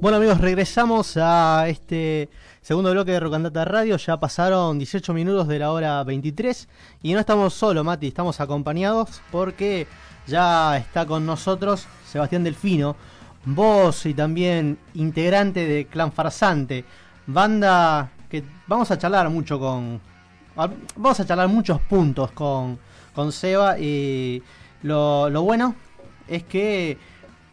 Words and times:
Bueno 0.00 0.18
amigos, 0.18 0.40
regresamos 0.40 1.16
a 1.16 1.68
este 1.68 2.28
segundo 2.62 2.92
bloque 2.92 3.10
de 3.10 3.18
Rocandata 3.18 3.64
Radio. 3.64 3.96
Ya 3.96 4.16
pasaron 4.16 4.78
18 4.78 5.12
minutos 5.12 5.48
de 5.48 5.58
la 5.58 5.72
hora 5.72 6.04
23 6.04 6.68
y 7.02 7.14
no 7.14 7.18
estamos 7.18 7.52
solo, 7.52 7.82
Mati, 7.82 8.06
estamos 8.06 8.38
acompañados 8.40 9.20
porque 9.32 9.88
ya 10.28 10.76
está 10.76 11.04
con 11.04 11.26
nosotros 11.26 11.88
Sebastián 12.06 12.44
Delfino, 12.44 12.94
voz 13.44 14.06
y 14.06 14.14
también 14.14 14.78
integrante 14.94 15.66
de 15.66 15.86
Clan 15.86 16.12
Farsante, 16.12 16.84
banda 17.26 18.12
que 18.30 18.44
vamos 18.68 18.92
a 18.92 18.98
charlar 18.98 19.28
mucho 19.30 19.58
con... 19.58 20.00
Vamos 20.94 21.18
a 21.18 21.26
charlar 21.26 21.48
muchos 21.48 21.80
puntos 21.80 22.30
con, 22.30 22.78
con 23.12 23.32
Seba 23.32 23.76
y 23.80 24.44
lo, 24.82 25.28
lo 25.28 25.42
bueno 25.42 25.74
es 26.28 26.44
que 26.44 26.98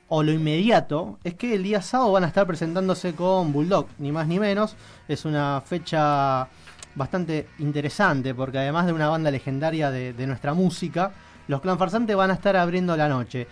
o 0.07 0.23
lo 0.23 0.31
inmediato 0.31 1.19
es 1.23 1.33
que 1.33 1.55
el 1.55 1.63
día 1.63 1.81
sábado 1.81 2.11
van 2.11 2.23
a 2.23 2.27
estar 2.27 2.45
presentándose 2.45 3.13
con 3.13 3.51
Bulldog, 3.51 3.87
ni 3.97 4.11
más 4.11 4.27
ni 4.27 4.39
menos. 4.39 4.75
Es 5.07 5.25
una 5.25 5.61
fecha 5.65 6.47
bastante 6.93 7.49
interesante 7.59 8.33
porque 8.33 8.59
además 8.59 8.85
de 8.85 8.93
una 8.93 9.09
banda 9.09 9.31
legendaria 9.31 9.91
de, 9.91 10.27
nuestra 10.27 10.53
música, 10.53 11.11
los 11.47 11.61
Clan 11.61 11.77
Farsantes 11.77 12.15
van 12.15 12.31
a 12.31 12.35
estar 12.35 12.55
abriendo 12.55 12.95
la 12.95 13.09
noche. 13.09 13.47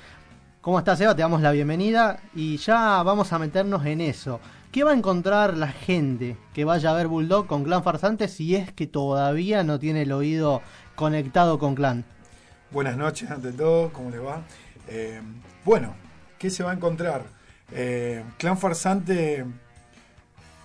¿Cómo 0.62 0.80
estás, 0.80 1.02
Eva? 1.02 1.16
Te 1.16 1.22
damos 1.24 1.42
la 1.42 1.52
bienvenida 1.52 2.20
y 2.34 2.58
ya 2.58 3.04
vamos 3.04 3.34
a 3.34 3.40
meternos 3.40 3.86
en 3.86 4.00
eso. 4.00 4.40
¿Qué 4.72 4.84
va 4.84 4.92
a 4.92 4.96
encontrar 4.96 5.58
la 5.58 5.68
gente 5.68 6.38
que 6.54 6.66
vaya 6.66 6.92
a 6.92 6.94
ver 6.94 7.08
Bulldog 7.08 7.48
con 7.48 7.64
Clan 7.64 7.84
Farsante 7.84 8.28
si 8.28 8.56
es 8.56 8.72
que 8.72 8.88
todavía 8.88 9.64
no 9.64 9.78
tiene 9.78 10.04
el 10.04 10.12
oído 10.12 10.62
conectado 10.96 11.60
con 11.60 11.76
Clan? 11.76 12.06
Buenas 12.72 12.98
noches, 12.98 13.30
ante 13.30 13.52
todo, 13.52 13.92
¿cómo 13.92 14.10
le 14.10 14.20
va? 14.20 14.42
Eh, 14.88 15.22
bueno, 15.64 15.94
¿qué 16.44 16.50
se 16.50 16.62
va 16.62 16.72
a 16.72 16.74
encontrar? 16.74 17.24
Eh, 17.72 18.22
Clan 18.38 18.58
Farsante 18.58 19.46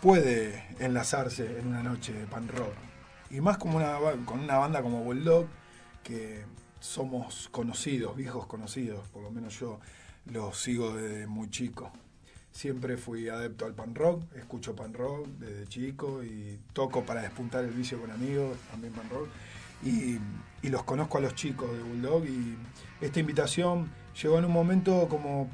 puede 0.03 0.65
enlazarse 0.81 1.61
en 1.61 1.69
una 1.69 1.85
noche 1.85 2.13
de 2.13 2.27
pan 2.27 2.49
rock. 2.49 2.73
Y 3.31 3.41
más 3.41 3.59
como 3.59 3.77
una, 3.77 3.97
con 4.25 4.41
una 4.41 4.59
banda 4.59 4.83
como 4.83 5.05
Bulldog, 5.05 5.47
que 6.03 6.45
somos 6.81 7.49
conocidos, 7.53 8.17
viejos 8.17 8.47
conocidos, 8.47 9.07
por 9.11 9.23
lo 9.23 9.31
menos 9.31 9.57
yo 9.61 9.79
los 10.27 10.61
sigo 10.61 10.97
desde 10.97 11.29
muy 11.29 11.49
chico. 11.49 11.93
Siempre 12.51 12.97
fui 12.97 13.29
adepto 13.29 13.65
al 13.65 13.75
pan 13.75 13.95
rock, 13.95 14.25
escucho 14.35 14.75
pan 14.75 14.93
rock 14.93 15.29
desde 15.39 15.69
chico 15.69 16.25
y 16.25 16.59
toco 16.73 17.05
para 17.05 17.23
despuntar 17.23 17.63
el 17.65 17.71
vicio 17.71 18.01
con 18.01 18.11
amigos, 18.11 18.59
también 18.69 18.93
pan 18.95 19.09
rock. 19.11 19.29
Y, 19.85 20.19
y 20.61 20.71
los 20.71 20.83
conozco 20.83 21.19
a 21.19 21.21
los 21.21 21.37
chicos 21.37 21.71
de 21.71 21.81
Bulldog 21.85 22.25
y 22.25 22.57
esta 23.01 23.21
invitación 23.21 23.89
llegó 24.21 24.41
en 24.41 24.47
un 24.47 24.53
momento 24.53 25.07
como 25.09 25.49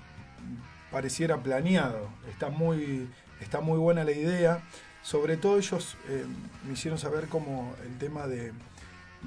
pareciera 0.91 1.43
planeado. 1.43 2.09
Está 2.31 2.51
muy, 2.51 3.09
está 3.41 3.61
muy 3.61 3.79
buena 3.79 4.05
la 4.05 4.13
idea. 4.13 4.63
Sobre 5.03 5.37
todo 5.37 5.59
ellos 5.59 5.97
eh, 6.09 6.25
me 6.67 6.73
hicieron 6.73 6.99
saber 6.99 7.29
como 7.29 7.75
el 7.85 7.99
tema 7.99 8.27
de 8.27 8.53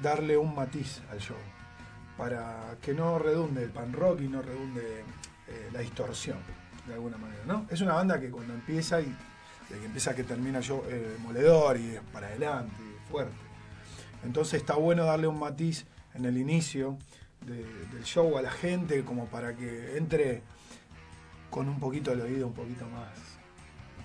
darle 0.01 0.37
un 0.37 0.55
matiz 0.55 1.01
al 1.11 1.19
show, 1.19 1.37
para 2.17 2.77
que 2.81 2.93
no 2.93 3.19
redunde 3.19 3.63
el 3.63 3.69
pan 3.69 3.93
rock 3.93 4.21
y 4.21 4.27
no 4.27 4.41
redunde 4.41 5.01
eh, 5.47 5.69
la 5.71 5.81
distorsión, 5.81 6.37
de 6.87 6.93
alguna 6.93 7.17
manera. 7.17 7.43
¿no? 7.45 7.67
Es 7.69 7.81
una 7.81 7.93
banda 7.93 8.19
que 8.19 8.29
cuando 8.29 8.53
empieza 8.53 9.01
y 9.01 9.15
de 9.69 9.79
que 9.79 9.85
empieza 9.85 10.15
que 10.15 10.23
termina 10.23 10.59
yo 10.61 10.83
eh, 10.87 11.17
moledor 11.21 11.77
y 11.77 11.99
para 12.13 12.27
adelante, 12.27 12.73
fuerte. 13.11 13.35
Entonces 14.23 14.61
está 14.61 14.75
bueno 14.75 15.05
darle 15.05 15.27
un 15.27 15.39
matiz 15.39 15.85
en 16.13 16.25
el 16.25 16.37
inicio 16.37 16.97
del 17.45 18.03
show 18.03 18.37
a 18.37 18.41
la 18.41 18.51
gente 18.51 19.05
como 19.05 19.27
para 19.27 19.55
que 19.55 19.97
entre 19.97 20.41
con 21.49 21.69
un 21.69 21.79
poquito 21.79 22.11
el 22.11 22.21
oído 22.21 22.47
un 22.47 22.53
poquito 22.53 22.85
más 22.89 23.09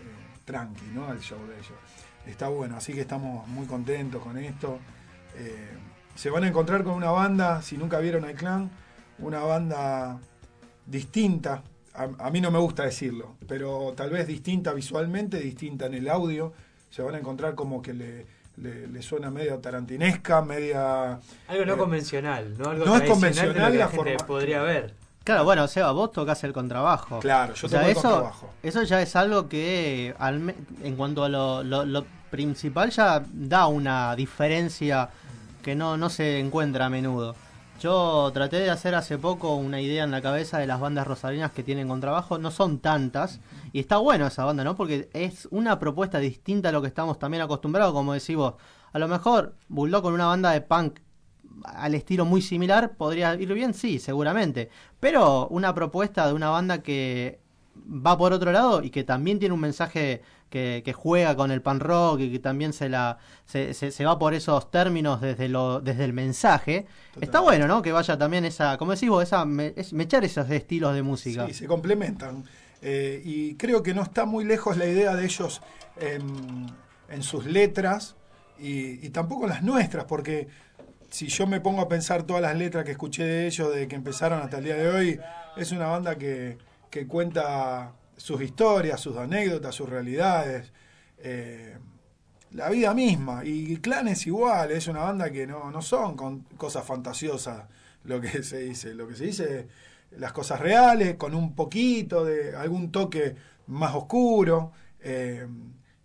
eh, 0.00 0.38
tranqui, 0.44 0.86
¿no? 0.94 1.06
Al 1.06 1.20
show 1.20 1.38
de 1.46 1.54
ellos. 1.54 1.78
Está 2.26 2.48
bueno, 2.48 2.76
así 2.76 2.92
que 2.92 3.00
estamos 3.00 3.46
muy 3.48 3.66
contentos 3.66 4.22
con 4.22 4.38
esto. 4.38 4.78
Eh, 5.36 5.76
se 6.14 6.30
van 6.30 6.44
a 6.44 6.48
encontrar 6.48 6.84
con 6.84 6.94
una 6.94 7.10
banda, 7.10 7.62
si 7.62 7.76
nunca 7.76 7.98
vieron 7.98 8.24
al 8.24 8.34
clan, 8.34 8.70
una 9.18 9.40
banda 9.40 10.20
distinta. 10.86 11.62
A, 11.94 12.30
mí 12.30 12.40
no 12.40 12.50
me 12.50 12.58
gusta 12.58 12.84
decirlo, 12.84 13.34
pero 13.46 13.92
tal 13.94 14.10
vez 14.10 14.26
distinta 14.26 14.72
visualmente, 14.72 15.38
distinta 15.38 15.86
en 15.86 15.94
el 15.94 16.08
audio. 16.08 16.52
Se 16.90 17.02
van 17.02 17.14
a 17.14 17.18
encontrar 17.18 17.54
como 17.54 17.82
que 17.82 17.92
le, 17.92 19.02
suena 19.02 19.30
medio 19.30 19.58
tarantinesca, 19.58 20.42
media... 20.42 21.20
Algo 21.48 21.66
no 21.66 21.74
eh, 21.74 21.78
convencional, 21.78 22.56
¿no? 22.56 22.70
Algo 22.70 22.84
no 22.84 22.96
es 22.96 23.10
convencional 23.10 23.76
la, 23.76 23.88
forma, 23.88 24.16
podría 24.26 24.62
ver. 24.62 24.94
Claro, 25.24 25.44
bueno, 25.44 25.68
Seba, 25.68 25.92
vos 25.92 26.12
tocas 26.12 26.42
el 26.44 26.52
contrabajo. 26.52 27.20
Claro, 27.20 27.54
yo 27.54 27.66
o 27.66 27.70
toco 27.70 27.82
el 27.82 27.90
eso, 27.90 28.02
contrabajo. 28.02 28.50
Eso 28.62 28.82
ya 28.82 29.00
es 29.00 29.14
algo 29.14 29.48
que, 29.48 30.14
en 30.82 30.96
cuanto 30.96 31.24
a 31.24 31.28
lo, 31.28 32.04
principal, 32.30 32.90
ya 32.90 33.22
da 33.32 33.66
una 33.66 34.16
diferencia 34.16 35.10
que 35.62 35.74
no, 35.74 35.96
no 35.96 36.08
se 36.08 36.40
encuentra 36.40 36.86
a 36.86 36.90
menudo. 36.90 37.36
Yo 37.82 38.30
traté 38.32 38.58
de 38.58 38.70
hacer 38.70 38.94
hace 38.94 39.18
poco 39.18 39.56
una 39.56 39.80
idea 39.80 40.04
en 40.04 40.12
la 40.12 40.22
cabeza 40.22 40.58
de 40.58 40.68
las 40.68 40.78
bandas 40.78 41.04
rosarinas 41.04 41.50
que 41.50 41.64
tienen 41.64 41.88
contrabajo. 41.88 42.38
No 42.38 42.52
son 42.52 42.78
tantas. 42.78 43.40
Y 43.72 43.80
está 43.80 43.96
bueno 43.96 44.26
esa 44.28 44.44
banda, 44.44 44.62
¿no? 44.62 44.76
Porque 44.76 45.10
es 45.12 45.48
una 45.50 45.80
propuesta 45.80 46.18
distinta 46.18 46.68
a 46.68 46.72
lo 46.72 46.80
que 46.80 46.86
estamos 46.86 47.18
también 47.18 47.42
acostumbrados. 47.42 47.92
Como 47.92 48.12
decís 48.12 48.36
vos, 48.36 48.54
a 48.92 48.98
lo 49.00 49.08
mejor 49.08 49.56
Bulldog 49.68 50.02
con 50.02 50.14
una 50.14 50.26
banda 50.26 50.52
de 50.52 50.60
punk 50.60 51.00
al 51.64 51.94
estilo 51.94 52.24
muy 52.24 52.42
similar, 52.42 52.96
podría 52.96 53.34
ir 53.34 53.52
bien, 53.52 53.74
sí, 53.74 53.98
seguramente. 53.98 54.70
Pero 55.00 55.48
una 55.48 55.74
propuesta 55.74 56.26
de 56.26 56.32
una 56.32 56.50
banda 56.50 56.82
que 56.82 57.40
va 57.76 58.16
por 58.16 58.32
otro 58.32 58.52
lado 58.52 58.82
y 58.82 58.90
que 58.90 59.04
también 59.04 59.38
tiene 59.38 59.54
un 59.54 59.60
mensaje 59.60 60.22
que, 60.50 60.94
juega 60.94 61.34
con 61.34 61.50
el 61.50 61.62
pan 61.62 61.80
rock 61.80 62.20
y 62.20 62.30
que 62.30 62.38
también 62.38 62.72
se 62.72 62.88
la 62.88 63.18
se, 63.46 63.72
se, 63.72 64.04
va 64.04 64.18
por 64.18 64.34
esos 64.34 64.70
términos 64.70 65.20
desde 65.20 65.48
lo 65.48 65.80
desde 65.80 66.04
el 66.04 66.12
mensaje 66.12 66.86
está 67.20 67.40
bueno 67.40 67.66
no 67.66 67.80
que 67.80 67.90
vaya 67.90 68.18
también 68.18 68.44
esa 68.44 68.76
como 68.76 68.92
decís 68.92 69.08
vos 69.08 69.22
esa 69.22 69.46
mechar 69.46 70.24
esos 70.24 70.50
estilos 70.50 70.94
de 70.94 71.02
música. 71.02 71.46
Sí 71.46 71.54
se 71.54 71.66
complementan. 71.66 72.44
Eh, 72.84 73.22
y 73.24 73.54
creo 73.54 73.82
que 73.82 73.94
no 73.94 74.02
está 74.02 74.24
muy 74.24 74.44
lejos 74.44 74.76
la 74.76 74.86
idea 74.86 75.14
de 75.14 75.24
ellos 75.24 75.62
en, 76.00 76.66
en 77.08 77.22
sus 77.22 77.46
letras 77.46 78.16
y, 78.58 79.06
y 79.06 79.10
tampoco 79.10 79.46
las 79.46 79.62
nuestras 79.62 80.04
porque 80.04 80.48
si 81.12 81.28
yo 81.28 81.46
me 81.46 81.60
pongo 81.60 81.82
a 81.82 81.88
pensar 81.88 82.22
todas 82.22 82.40
las 82.40 82.56
letras 82.56 82.84
que 82.86 82.92
escuché 82.92 83.24
de 83.24 83.46
ellos 83.46 83.68
desde 83.70 83.86
que 83.86 83.96
empezaron 83.96 84.40
hasta 84.40 84.58
el 84.58 84.64
día 84.64 84.76
de 84.76 84.88
hoy, 84.88 85.20
es 85.58 85.70
una 85.70 85.86
banda 85.86 86.16
que, 86.16 86.56
cuenta 87.06 87.92
sus 88.16 88.40
historias, 88.40 88.98
sus 88.98 89.18
anécdotas, 89.18 89.74
sus 89.74 89.90
realidades, 89.90 90.72
eh, 91.18 91.76
la 92.52 92.70
vida 92.70 92.94
misma. 92.94 93.44
Y 93.44 93.76
Clan 93.76 94.08
es 94.08 94.26
igual, 94.26 94.70
es 94.70 94.88
una 94.88 95.00
banda 95.00 95.30
que 95.30 95.46
no, 95.46 95.70
no 95.70 95.82
son 95.82 96.16
con 96.16 96.40
cosas 96.56 96.86
fantasiosas 96.86 97.64
lo 98.04 98.18
que 98.20 98.42
se 98.42 98.60
dice, 98.60 98.94
lo 98.94 99.06
que 99.06 99.14
se 99.14 99.24
dice 99.24 99.68
las 100.12 100.32
cosas 100.32 100.60
reales, 100.60 101.16
con 101.16 101.34
un 101.34 101.54
poquito 101.54 102.24
de 102.24 102.56
algún 102.56 102.90
toque 102.90 103.36
más 103.66 103.94
oscuro. 103.94 104.72
Eh, 105.00 105.46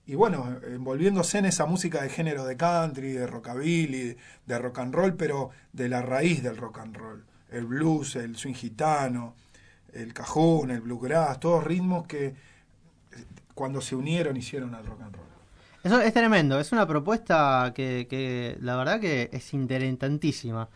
y 0.07 0.15
bueno, 0.15 0.57
envolviéndose 0.65 1.39
en 1.39 1.45
esa 1.45 1.65
música 1.65 2.01
de 2.01 2.09
género 2.09 2.45
de 2.45 2.55
country, 2.55 3.11
de 3.11 3.27
rockabilly, 3.27 4.15
de 4.45 4.57
rock 4.57 4.79
and 4.79 4.95
roll, 4.95 5.13
pero 5.15 5.49
de 5.73 5.89
la 5.89 6.01
raíz 6.01 6.41
del 6.41 6.55
rock 6.55 6.79
and 6.79 6.95
roll. 6.95 7.25
El 7.51 7.65
blues, 7.65 8.15
el 8.15 8.37
swing 8.37 8.53
gitano, 8.53 9.35
el 9.91 10.13
cajón, 10.13 10.71
el 10.71 10.79
bluegrass, 10.79 11.41
todos 11.41 11.61
ritmos 11.61 12.07
que 12.07 12.35
cuando 13.53 13.81
se 13.81 13.95
unieron 13.95 14.37
hicieron 14.37 14.75
al 14.75 14.85
rock 14.85 15.01
and 15.01 15.15
roll. 15.15 15.26
Eso 15.87 16.01
es 16.01 16.13
tremendo, 16.13 16.59
es 16.59 16.73
una 16.73 16.85
propuesta 16.85 17.71
que, 17.73 18.07
que 18.09 18.57
la 18.59 18.75
verdad 18.75 18.99
que 18.99 19.29
es 19.31 19.53
interesantísima. 19.53 20.67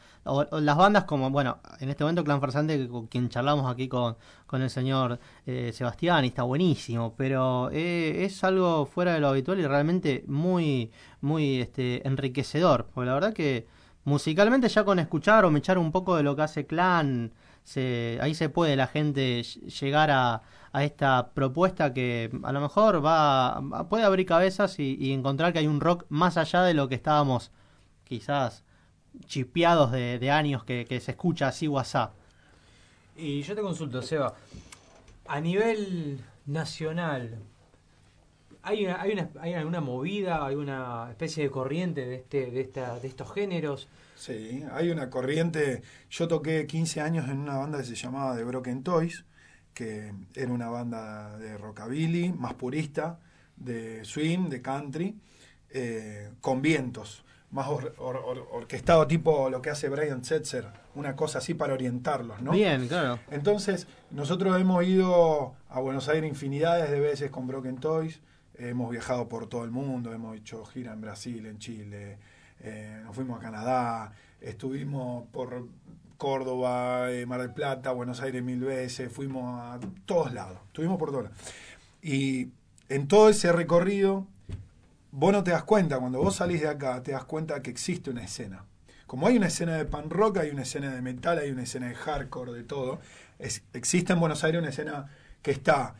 las 0.53 0.77
bandas 0.77 1.03
como, 1.03 1.29
bueno, 1.29 1.59
en 1.81 1.89
este 1.89 2.05
momento 2.05 2.23
Clan 2.23 2.39
Farsante, 2.39 2.87
con 2.87 3.07
quien 3.07 3.27
charlamos 3.27 3.69
aquí 3.69 3.89
con, 3.89 4.15
con 4.47 4.61
el 4.61 4.69
señor 4.69 5.19
eh, 5.45 5.71
Sebastián, 5.73 6.23
y 6.23 6.29
está 6.29 6.43
buenísimo, 6.43 7.13
pero 7.17 7.69
eh, 7.73 8.23
es 8.23 8.41
algo 8.45 8.85
fuera 8.85 9.13
de 9.13 9.19
lo 9.19 9.27
habitual 9.27 9.59
y 9.59 9.67
realmente 9.67 10.23
muy, 10.27 10.91
muy 11.19 11.59
este, 11.59 12.07
enriquecedor, 12.07 12.87
porque 12.93 13.07
la 13.07 13.13
verdad 13.13 13.33
que 13.33 13.67
musicalmente 14.05 14.69
ya 14.69 14.85
con 14.85 14.97
escuchar 14.97 15.43
o 15.43 15.51
me 15.51 15.59
echar 15.59 15.77
un 15.77 15.91
poco 15.91 16.15
de 16.15 16.23
lo 16.23 16.37
que 16.37 16.43
hace 16.43 16.65
Clan, 16.65 17.33
se, 17.63 18.19
ahí 18.21 18.35
se 18.35 18.49
puede 18.49 18.75
la 18.75 18.87
gente 18.87 19.43
llegar 19.43 20.11
a 20.11 20.41
esta 20.79 21.31
propuesta 21.33 21.93
que 21.93 22.29
a 22.43 22.51
lo 22.51 22.61
mejor 22.61 23.05
va, 23.05 23.61
puede 23.89 24.03
abrir 24.03 24.25
cabezas 24.25 24.79
y, 24.79 25.11
encontrar 25.11 25.51
que 25.51 25.59
hay 25.59 25.67
un 25.67 25.81
rock 25.81 26.05
más 26.09 26.37
allá 26.37 26.63
de 26.63 26.73
lo 26.73 26.87
que 26.87 26.95
estábamos 26.95 27.51
quizás 28.05 28.63
chipeados 29.25 29.91
de, 29.91 30.31
años 30.31 30.63
que, 30.63 30.85
se 31.01 31.11
escucha 31.11 31.49
así 31.49 31.67
WhatsApp. 31.67 32.13
Y 33.17 33.41
yo 33.41 33.55
te 33.55 33.61
consulto, 33.61 34.01
Seba, 34.01 34.33
a 35.27 35.41
nivel 35.41 36.21
nacional, 36.45 37.39
¿hay, 38.63 38.85
una, 38.85 39.01
hay, 39.01 39.11
una, 39.13 39.29
¿hay 39.39 39.53
alguna 39.53 39.81
movida, 39.81 40.45
hay 40.45 40.55
una 40.55 41.07
especie 41.09 41.43
de 41.43 41.51
corriente 41.51 42.05
de, 42.05 42.15
este, 42.15 42.51
de, 42.51 42.61
esta, 42.61 42.99
de 42.99 43.07
estos 43.07 43.31
géneros? 43.33 43.87
Sí, 44.15 44.63
hay 44.71 44.89
una 44.91 45.09
corriente. 45.09 45.81
Yo 46.09 46.27
toqué 46.27 46.67
15 46.67 47.01
años 47.01 47.27
en 47.29 47.39
una 47.39 47.57
banda 47.57 47.79
que 47.79 47.85
se 47.85 47.95
llamaba 47.95 48.35
The 48.35 48.43
Broken 48.43 48.83
Toys, 48.83 49.25
que 49.73 50.13
era 50.35 50.51
una 50.51 50.69
banda 50.69 51.37
de 51.37 51.57
rockabilly, 51.57 52.31
más 52.33 52.53
purista, 52.53 53.19
de 53.55 54.03
swing, 54.05 54.49
de 54.49 54.61
country, 54.61 55.15
eh, 55.71 56.29
con 56.41 56.61
vientos, 56.61 57.23
más 57.51 57.67
or- 57.67 57.93
or- 57.97 58.17
or- 58.17 58.47
orquestado 58.51 59.07
tipo 59.07 59.49
lo 59.49 59.61
que 59.61 59.69
hace 59.69 59.89
Brian 59.89 60.23
Setzer, 60.23 60.67
una 60.95 61.15
cosa 61.15 61.39
así 61.39 61.53
para 61.53 61.73
orientarlos, 61.73 62.41
¿no? 62.41 62.51
Bien, 62.51 62.87
claro. 62.87 63.19
Entonces, 63.31 63.87
nosotros 64.11 64.59
hemos 64.59 64.83
ido 64.85 65.55
a 65.69 65.79
Buenos 65.79 66.09
Aires 66.09 66.29
infinidades 66.29 66.91
de 66.91 66.99
veces 66.99 67.31
con 67.31 67.47
Broken 67.47 67.77
Toys, 67.77 68.19
hemos 68.69 68.91
viajado 68.91 69.27
por 69.27 69.47
todo 69.47 69.63
el 69.63 69.71
mundo, 69.71 70.13
hemos 70.13 70.37
hecho 70.37 70.63
gira 70.65 70.93
en 70.93 71.01
Brasil, 71.01 71.45
en 71.45 71.57
Chile, 71.59 72.17
eh, 72.59 73.01
nos 73.03 73.15
fuimos 73.15 73.39
a 73.39 73.41
Canadá, 73.41 74.13
estuvimos 74.39 75.27
por 75.29 75.67
Córdoba, 76.17 77.11
eh, 77.11 77.25
Mar 77.25 77.41
del 77.41 77.53
Plata, 77.53 77.91
Buenos 77.91 78.21
Aires 78.21 78.43
mil 78.43 78.59
veces, 78.59 79.11
fuimos 79.11 79.59
a 79.59 79.79
todos 80.05 80.33
lados, 80.33 80.59
estuvimos 80.67 80.97
por 80.99 81.09
todos 81.09 81.23
lados. 81.25 81.39
Y 82.01 82.49
en 82.89 83.07
todo 83.07 83.29
ese 83.29 83.51
recorrido, 83.51 84.27
vos 85.11 85.31
no 85.31 85.43
te 85.43 85.51
das 85.51 85.63
cuenta, 85.63 85.99
cuando 85.99 86.19
vos 86.19 86.35
salís 86.35 86.61
de 86.61 86.67
acá, 86.67 87.01
te 87.01 87.11
das 87.11 87.25
cuenta 87.25 87.61
que 87.61 87.71
existe 87.71 88.11
una 88.11 88.23
escena. 88.23 88.65
Como 89.07 89.27
hay 89.27 89.37
una 89.37 89.47
escena 89.47 89.75
de 89.75 89.85
pan 89.85 90.09
rock, 90.09 90.37
hay 90.37 90.51
una 90.51 90.61
escena 90.61 90.93
de 90.93 91.01
metal, 91.01 91.39
hay 91.39 91.51
una 91.51 91.63
escena 91.63 91.87
de 91.87 91.95
hardcore, 91.95 92.53
de 92.53 92.63
todo. 92.63 93.01
Existe 93.73 94.13
en 94.13 94.19
Buenos 94.19 94.43
Aires 94.43 94.61
una 94.61 94.69
escena 94.69 95.07
que 95.41 95.51
está 95.51 95.95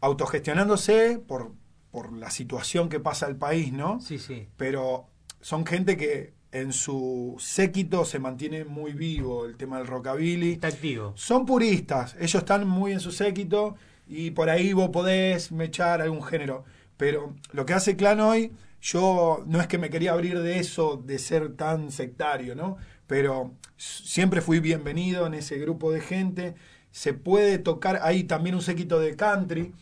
autogestionándose 0.00 1.18
por, 1.26 1.52
por 1.92 2.12
la 2.12 2.30
situación 2.30 2.88
que 2.88 2.98
pasa 2.98 3.28
el 3.28 3.36
país, 3.36 3.72
¿no? 3.72 4.00
Sí, 4.00 4.18
sí. 4.18 4.48
Pero 4.56 5.06
son 5.40 5.64
gente 5.64 5.96
que 5.96 6.32
en 6.50 6.72
su 6.72 7.36
séquito 7.38 8.04
se 8.04 8.18
mantiene 8.18 8.64
muy 8.64 8.92
vivo 8.92 9.46
el 9.46 9.56
tema 9.56 9.78
del 9.78 9.86
rockabilly. 9.86 10.52
Está 10.52 10.68
activo. 10.68 11.12
Son 11.16 11.46
puristas, 11.46 12.16
ellos 12.18 12.34
están 12.34 12.66
muy 12.66 12.92
en 12.92 13.00
su 13.00 13.12
séquito 13.12 13.76
y 14.06 14.32
por 14.32 14.50
ahí 14.50 14.72
vos 14.72 14.90
podés 14.90 15.52
mechar 15.52 16.02
algún 16.02 16.22
género. 16.22 16.64
Pero 16.96 17.34
lo 17.52 17.66
que 17.66 17.74
hace 17.74 17.96
Clan 17.96 18.20
hoy, 18.20 18.52
yo 18.80 19.44
no 19.46 19.60
es 19.60 19.66
que 19.66 19.78
me 19.78 19.90
quería 19.90 20.12
abrir 20.12 20.40
de 20.40 20.58
eso, 20.58 20.96
de 20.96 21.18
ser 21.18 21.56
tan 21.56 21.90
sectario, 21.90 22.54
¿no? 22.54 22.76
Pero 23.06 23.54
siempre 23.76 24.40
fui 24.40 24.60
bienvenido 24.60 25.26
en 25.26 25.34
ese 25.34 25.58
grupo 25.58 25.92
de 25.92 26.00
gente. 26.00 26.54
Se 26.90 27.14
puede 27.14 27.58
tocar, 27.58 28.00
hay 28.02 28.24
también 28.24 28.54
un 28.54 28.62
séquito 28.62 28.98
de 28.98 29.16
country. 29.16 29.72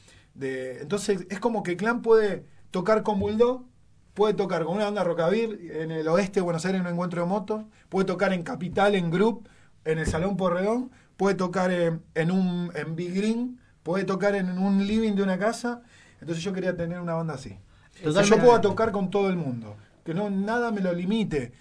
De, 0.41 0.81
entonces 0.81 1.27
es 1.29 1.39
como 1.39 1.63
que 1.63 1.77
Clan 1.77 2.01
puede 2.01 2.47
tocar 2.71 3.03
con 3.03 3.21
Bulldog, 3.21 3.67
puede 4.15 4.33
tocar 4.33 4.65
con 4.65 4.77
una 4.77 4.87
banda 4.87 5.05
rockabilly 5.05 5.71
en 5.71 5.91
el 5.91 6.09
oeste 6.09 6.41
de 6.41 6.41
Buenos 6.41 6.65
Aires 6.65 6.81
en 6.81 6.87
un 6.87 6.93
encuentro 6.95 7.21
de 7.21 7.29
motos, 7.29 7.65
puede 7.91 8.07
tocar 8.07 8.33
en 8.33 8.43
Capital, 8.43 8.95
en 8.95 9.11
Group, 9.11 9.47
en 9.85 9.99
el 9.99 10.07
Salón 10.07 10.39
Porredón, 10.39 10.91
puede 11.19 11.35
tocar 11.35 11.71
en, 11.71 12.03
en 12.15 12.31
un 12.31 12.73
en 12.75 12.97
Big 12.97 13.15
Green, 13.15 13.61
puede 13.83 14.05
tocar 14.05 14.35
en 14.35 14.59
un 14.59 14.87
living 14.87 15.13
de 15.13 15.23
una 15.23 15.39
casa. 15.39 15.83
Entonces 16.23 16.43
yo 16.43 16.55
quería 16.55 16.75
tener 16.75 17.01
una 17.01 17.13
banda 17.13 17.35
así. 17.35 17.59
Que 17.95 18.11
yo 18.11 18.39
pueda 18.39 18.63
tocar 18.63 18.93
con 18.93 19.11
todo 19.11 19.29
el 19.29 19.37
mundo, 19.37 19.77
que 20.05 20.15
no 20.15 20.31
nada 20.31 20.73
me 20.73 20.81
lo 20.81 20.95
limite. 20.95 21.53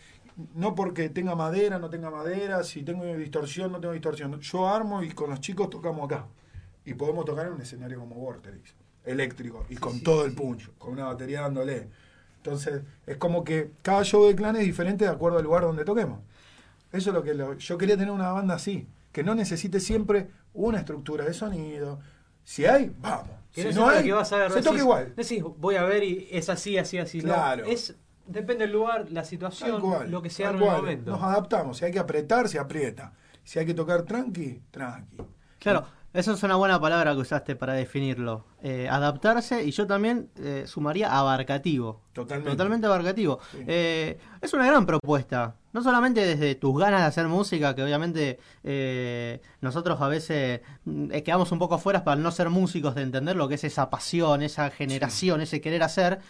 No 0.56 0.74
porque 0.74 1.10
tenga 1.10 1.36
madera, 1.36 1.80
no 1.80 1.90
tenga 1.90 2.10
madera, 2.10 2.64
si 2.64 2.84
tengo 2.84 3.04
distorsión, 3.04 3.74
no 3.74 3.82
tengo 3.82 3.94
distorsión. 3.94 4.40
Yo 4.40 4.70
armo 4.70 5.04
y 5.04 5.12
con 5.12 5.30
los 5.30 5.42
chicos 5.42 5.70
tocamos 5.70 6.06
acá. 6.06 6.28
Y 6.90 6.96
podemos 6.96 7.24
tocar 7.24 7.46
en 7.46 7.54
un 7.54 7.62
escenario 7.62 8.00
como 8.00 8.16
Vorterix, 8.16 8.74
eléctrico, 9.06 9.64
y 9.70 9.76
con 9.76 10.02
todo 10.02 10.26
el 10.26 10.34
punch, 10.34 10.72
con 10.80 10.94
una 10.94 11.06
batería 11.06 11.42
dándole. 11.42 11.88
Entonces, 12.38 12.82
es 13.06 13.18
como 13.18 13.44
que 13.44 13.70
cada 13.84 14.04
show 14.04 14.26
de 14.26 14.34
clan 14.36 14.56
es 14.56 14.64
diferente 14.64 15.06
de 15.06 15.12
acuerdo 15.12 15.38
al 15.38 15.44
lugar 15.44 15.62
donde 15.62 15.86
toquemos. 15.86 16.20
Eso 16.92 17.12
es 17.12 17.14
lo 17.14 17.22
que 17.22 17.36
lo- 17.36 17.54
yo 17.54 17.78
quería 17.78 17.96
tener 17.96 18.12
una 18.12 18.32
banda 18.32 18.56
así, 18.56 18.88
que 19.12 19.24
no 19.24 19.36
necesite 19.36 19.80
siempre 19.80 20.30
una 20.56 20.80
estructura 20.80 21.26
de 21.26 21.34
sonido. 21.36 22.00
Si 22.44 22.66
hay, 22.66 22.92
vamos. 23.00 23.30
Que 23.54 23.72
si 23.72 23.78
no, 23.78 23.88
hay, 23.88 24.04
que 24.04 24.14
vas 24.14 24.34
a 24.34 24.38
ver, 24.38 24.52
se 24.52 24.64
toca 24.64 24.80
igual. 24.80 25.14
Decís, 25.16 25.44
voy 25.44 25.76
a 25.76 25.84
ver 25.84 26.04
y 26.04 26.28
es 26.32 26.50
así, 26.50 26.76
así, 26.80 26.98
así. 26.98 27.20
no. 27.20 27.26
Claro. 27.36 27.66
es, 27.66 27.96
depende 28.26 28.64
del 28.64 28.74
lugar, 28.74 29.12
la 29.12 29.24
situación, 29.24 29.80
cual, 29.80 30.10
lo 30.10 30.24
que 30.24 30.32
sea 30.32 30.50
en 30.50 30.56
el 30.56 30.62
momento. 30.62 31.12
Nos 31.12 31.22
adaptamos. 31.22 31.78
Si 31.78 31.86
hay 31.86 31.92
que 31.92 32.00
apretar, 32.00 32.50
se 32.50 32.58
aprieta. 32.58 33.14
Si 33.44 33.60
hay 33.60 33.68
que 33.68 33.76
tocar 33.76 34.02
tranqui, 34.04 34.60
tranqui. 34.72 35.18
Claro, 35.60 35.86
esa 36.12 36.34
es 36.34 36.42
una 36.42 36.56
buena 36.56 36.80
palabra 36.82 37.14
que 37.14 37.20
usaste 37.20 37.56
para 37.56 37.74
definirlo. 37.74 38.46
Eh, 38.64 38.88
adaptarse 38.90 39.64
y 39.64 39.72
yo 39.72 39.86
también 39.86 40.30
eh, 40.38 40.64
sumaría 40.66 41.16
abarcativo. 41.16 42.02
Totalmente. 42.14 42.52
Totalmente 42.52 42.88
abarcativo. 42.88 43.40
Sí. 43.52 43.64
Eh, 43.68 44.18
es 44.42 44.54
una 44.54 44.66
gran 44.66 44.86
propuesta. 44.88 45.56
No 45.72 45.84
solamente 45.84 46.26
desde 46.26 46.56
tus 46.56 46.80
ganas 46.80 47.02
de 47.02 47.06
hacer 47.06 47.28
música, 47.28 47.76
que 47.76 47.84
obviamente 47.84 48.40
nosotros 49.62 50.02
a 50.02 50.08
veces 50.08 50.62
mm, 50.86 51.10
quedamos 51.24 51.52
un 51.52 51.60
poco 51.60 51.76
afuera 51.76 52.04
para 52.04 52.20
no 52.20 52.32
ser 52.32 52.50
músicos, 52.50 52.96
de 52.96 53.04
entender 53.04 53.36
lo 53.36 53.48
que 53.48 53.56
es 53.56 53.64
esa 53.64 53.92
pasión, 53.92 54.42
esa 54.42 54.72
generación, 54.72 55.42
ese 55.42 55.62
querer 55.62 55.84
hacer, 55.84 56.22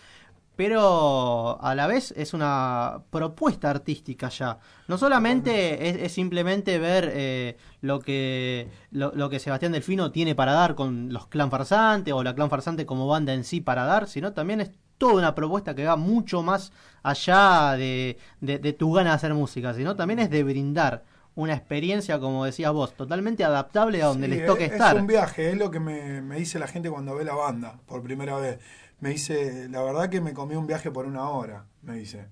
pero 0.60 1.58
a 1.62 1.74
la 1.74 1.88
vez 1.88 2.14
es 2.18 2.34
una 2.34 3.04
propuesta 3.12 3.70
artística 3.70 4.28
ya. 4.28 4.60
No 4.90 4.98
solamente 4.98 5.88
es, 5.88 5.96
es 5.96 6.12
simplemente 6.12 6.80
ver 6.80 7.10
eh, 7.14 7.56
lo 7.80 8.02
que 8.02 8.68
lo, 8.92 9.14
lo 9.16 9.30
que 9.30 9.40
Sebastián 9.40 9.72
Delfino 9.72 10.12
tiene 10.12 10.36
para 10.36 10.52
dar 10.52 10.76
con 10.76 11.14
los 11.14 11.28
Clan 11.28 11.50
Farsante 11.50 12.12
o 12.12 12.24
la 12.24 12.36
Clan 12.36 12.50
Farsante 12.50 12.86
como 12.86 13.08
banda 13.08 13.34
en 13.34 13.46
sí 13.46 13.62
para 13.62 13.86
dar, 13.86 14.10
sino 14.10 14.34
también 14.34 14.60
es 14.60 14.72
toda 14.98 15.14
una 15.14 15.34
propuesta 15.34 15.74
que 15.74 15.86
va 15.86 15.96
mucho 15.96 16.44
más 16.44 16.74
allá 17.04 17.78
de, 17.78 18.18
de, 18.42 18.60
de 18.60 18.74
tu 18.74 18.92
gana 18.92 19.12
de 19.12 19.16
hacer 19.16 19.34
música, 19.34 19.74
sino 19.74 19.96
también 19.96 20.20
es 20.20 20.30
de 20.30 20.44
brindar 20.44 21.06
una 21.36 21.54
experiencia, 21.54 22.20
como 22.20 22.44
decías 22.44 22.74
vos, 22.74 22.94
totalmente 22.96 23.46
adaptable 23.46 24.04
a 24.04 24.08
donde 24.08 24.28
Sí, 24.28 24.34
les 24.34 24.46
toque 24.46 24.66
es, 24.66 24.74
estar. 24.74 24.98
Es 24.98 25.02
un 25.02 25.08
viaje, 25.08 25.52
es 25.52 25.58
lo 25.58 25.72
que 25.72 25.80
me, 25.80 26.22
me 26.22 26.36
dice 26.36 26.60
la 26.60 26.68
gente 26.68 26.90
cuando 26.90 27.16
ve 27.16 27.24
la 27.24 27.36
banda 27.36 27.80
por 27.86 28.04
primera 28.04 28.36
vez. 28.36 28.60
Me 29.00 29.10
dice, 29.12 29.70
la 29.70 29.82
verdad 29.82 30.10
que 30.10 30.20
me 30.20 30.34
comí 30.34 30.56
un 30.56 30.68
viaje 30.68 30.92
por 30.92 31.06
una 31.06 31.30
hora, 31.30 31.66
me 31.82 31.98
dice. 31.98 32.28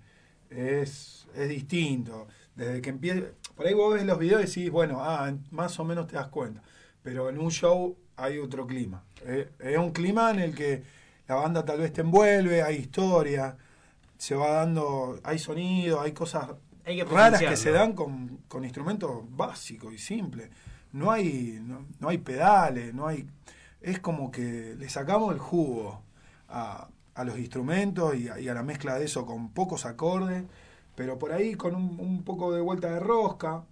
Es, 0.49 1.27
es 1.35 1.49
distinto. 1.49 2.27
Desde 2.55 2.81
que 2.81 2.89
empieza, 2.89 3.27
por 3.55 3.67
ahí 3.67 3.73
vos 3.73 3.93
ves 3.93 4.05
los 4.05 4.19
videos 4.19 4.41
y 4.41 4.45
decís, 4.45 4.71
bueno, 4.71 4.97
ah, 5.01 5.33
más 5.51 5.79
o 5.79 5.85
menos 5.85 6.07
te 6.07 6.15
das 6.15 6.27
cuenta. 6.27 6.61
Pero 7.03 7.29
en 7.29 7.39
un 7.39 7.51
show 7.51 7.95
hay 8.17 8.39
otro 8.39 8.67
clima. 8.67 9.03
Eh, 9.25 9.49
es 9.59 9.77
un 9.77 9.91
clima 9.91 10.31
en 10.31 10.39
el 10.39 10.55
que 10.55 10.83
la 11.27 11.35
banda 11.35 11.63
tal 11.63 11.79
vez 11.79 11.93
te 11.93 12.01
envuelve, 12.01 12.61
hay 12.61 12.77
historia, 12.77 13.55
se 14.17 14.35
va 14.35 14.49
dando, 14.51 15.19
hay 15.23 15.39
sonido, 15.39 16.01
hay 16.01 16.11
cosas 16.11 16.49
Hay 16.85 16.97
que 16.97 17.05
raras 17.05 17.41
que 17.41 17.55
se 17.55 17.71
dan 17.71 17.93
con, 17.93 18.39
con 18.47 18.63
instrumentos 18.63 19.23
básicos 19.29 19.93
y 19.93 19.97
simples. 19.97 20.49
No 20.91 21.11
hay, 21.11 21.59
no, 21.61 21.85
no 21.99 22.09
hay 22.09 22.17
pedales, 22.17 22.93
no 22.93 23.07
hay. 23.07 23.27
Es 23.81 23.99
como 23.99 24.31
que 24.31 24.75
le 24.77 24.89
sacamos 24.89 25.33
el 25.33 25.39
jugo 25.39 26.06
a, 26.49 26.87
a 27.15 27.23
los 27.23 27.37
instrumentos 27.39 28.15
y 28.15 28.29
a, 28.29 28.39
y 28.39 28.47
a 28.49 28.53
la 28.53 28.63
mezcla 28.63 28.95
de 28.97 29.05
eso 29.05 29.25
con 29.25 29.49
pocos 29.49 29.85
acordes, 29.85 30.43
pero 30.95 31.17
por 31.19 31.31
ahí 31.31 31.55
con 31.55 31.75
un, 31.75 31.99
un 31.99 32.23
poco 32.23 32.53
de 32.53 32.61
vuelta 32.61 32.89
de 32.91 32.99
rosca. 32.99 33.63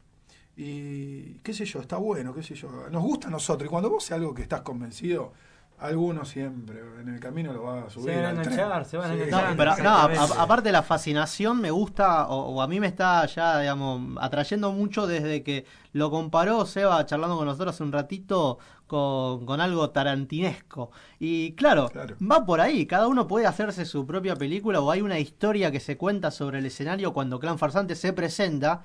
Y 0.58 1.34
qué 1.44 1.54
sé 1.54 1.66
yo, 1.66 1.82
está 1.82 1.98
bueno, 1.98 2.34
qué 2.34 2.42
sé 2.44 2.56
yo. 2.56 2.70
Nos 2.90 3.04
gusta 3.04 3.28
a 3.28 3.32
nosotros. 3.32 3.68
Y 3.68 3.70
cuando 3.70 3.90
vos 3.90 4.04
haces 4.04 4.14
algo 4.18 4.34
que 4.34 4.42
estás 4.42 4.62
convencido, 4.62 5.34
alguno 5.80 6.24
siempre 6.24 6.80
en 7.02 7.10
el 7.10 7.20
camino 7.20 7.52
lo 7.52 7.64
va 7.64 7.84
a 7.84 7.90
subir. 7.90 8.16
van 8.16 8.26
a 8.26 8.30
al 8.30 8.36
tren. 8.42 8.54
enganchar, 8.54 8.86
se 8.86 8.98
van 8.98 9.12
a 9.12 9.16
Sí, 9.16 9.22
enganchar. 9.24 9.50
No, 9.52 9.58
pero 9.58 9.78
no, 9.84 9.90
a- 9.98 10.44
aparte 10.44 10.72
la 10.72 10.82
fascinación 10.84 11.60
me 11.60 11.72
gusta, 11.72 12.28
o, 12.30 12.54
o 12.56 12.62
a 12.62 12.68
mí 12.68 12.80
me 12.80 12.88
está 12.88 13.26
ya, 13.26 13.60
digamos, 13.60 14.18
atrayendo 14.22 14.72
mucho 14.72 15.08
desde 15.08 15.44
que 15.44 15.66
lo 15.96 16.12
comparó 16.12 16.66
Seba 16.66 17.06
charlando 17.06 17.38
con 17.38 17.46
nosotros 17.46 17.74
hace 17.74 17.84
un 17.84 17.94
ratito 17.94 18.58
con, 18.86 19.46
con 19.46 19.62
algo 19.62 19.90
tarantinesco. 19.92 20.92
Y 21.20 21.54
claro, 21.54 21.88
Claro. 21.90 22.18
va 22.22 22.46
por 22.46 22.60
ahí, 22.60 22.86
cada 22.86 23.08
uno 23.08 23.28
puede 23.28 23.48
hacerse 23.48 23.86
su 23.86 24.06
propia 24.06 24.36
película 24.36 24.82
o 24.82 24.92
hay 24.92 25.02
una 25.02 25.18
historia 25.20 25.72
que 25.72 25.80
se 25.80 25.96
cuenta 25.98 26.32
sobre 26.32 26.60
el 26.60 26.66
escenario 26.66 27.14
cuando 27.14 27.40
Clan 27.40 27.58
Farsante 27.58 27.96
se 27.96 28.12
presenta 28.14 28.84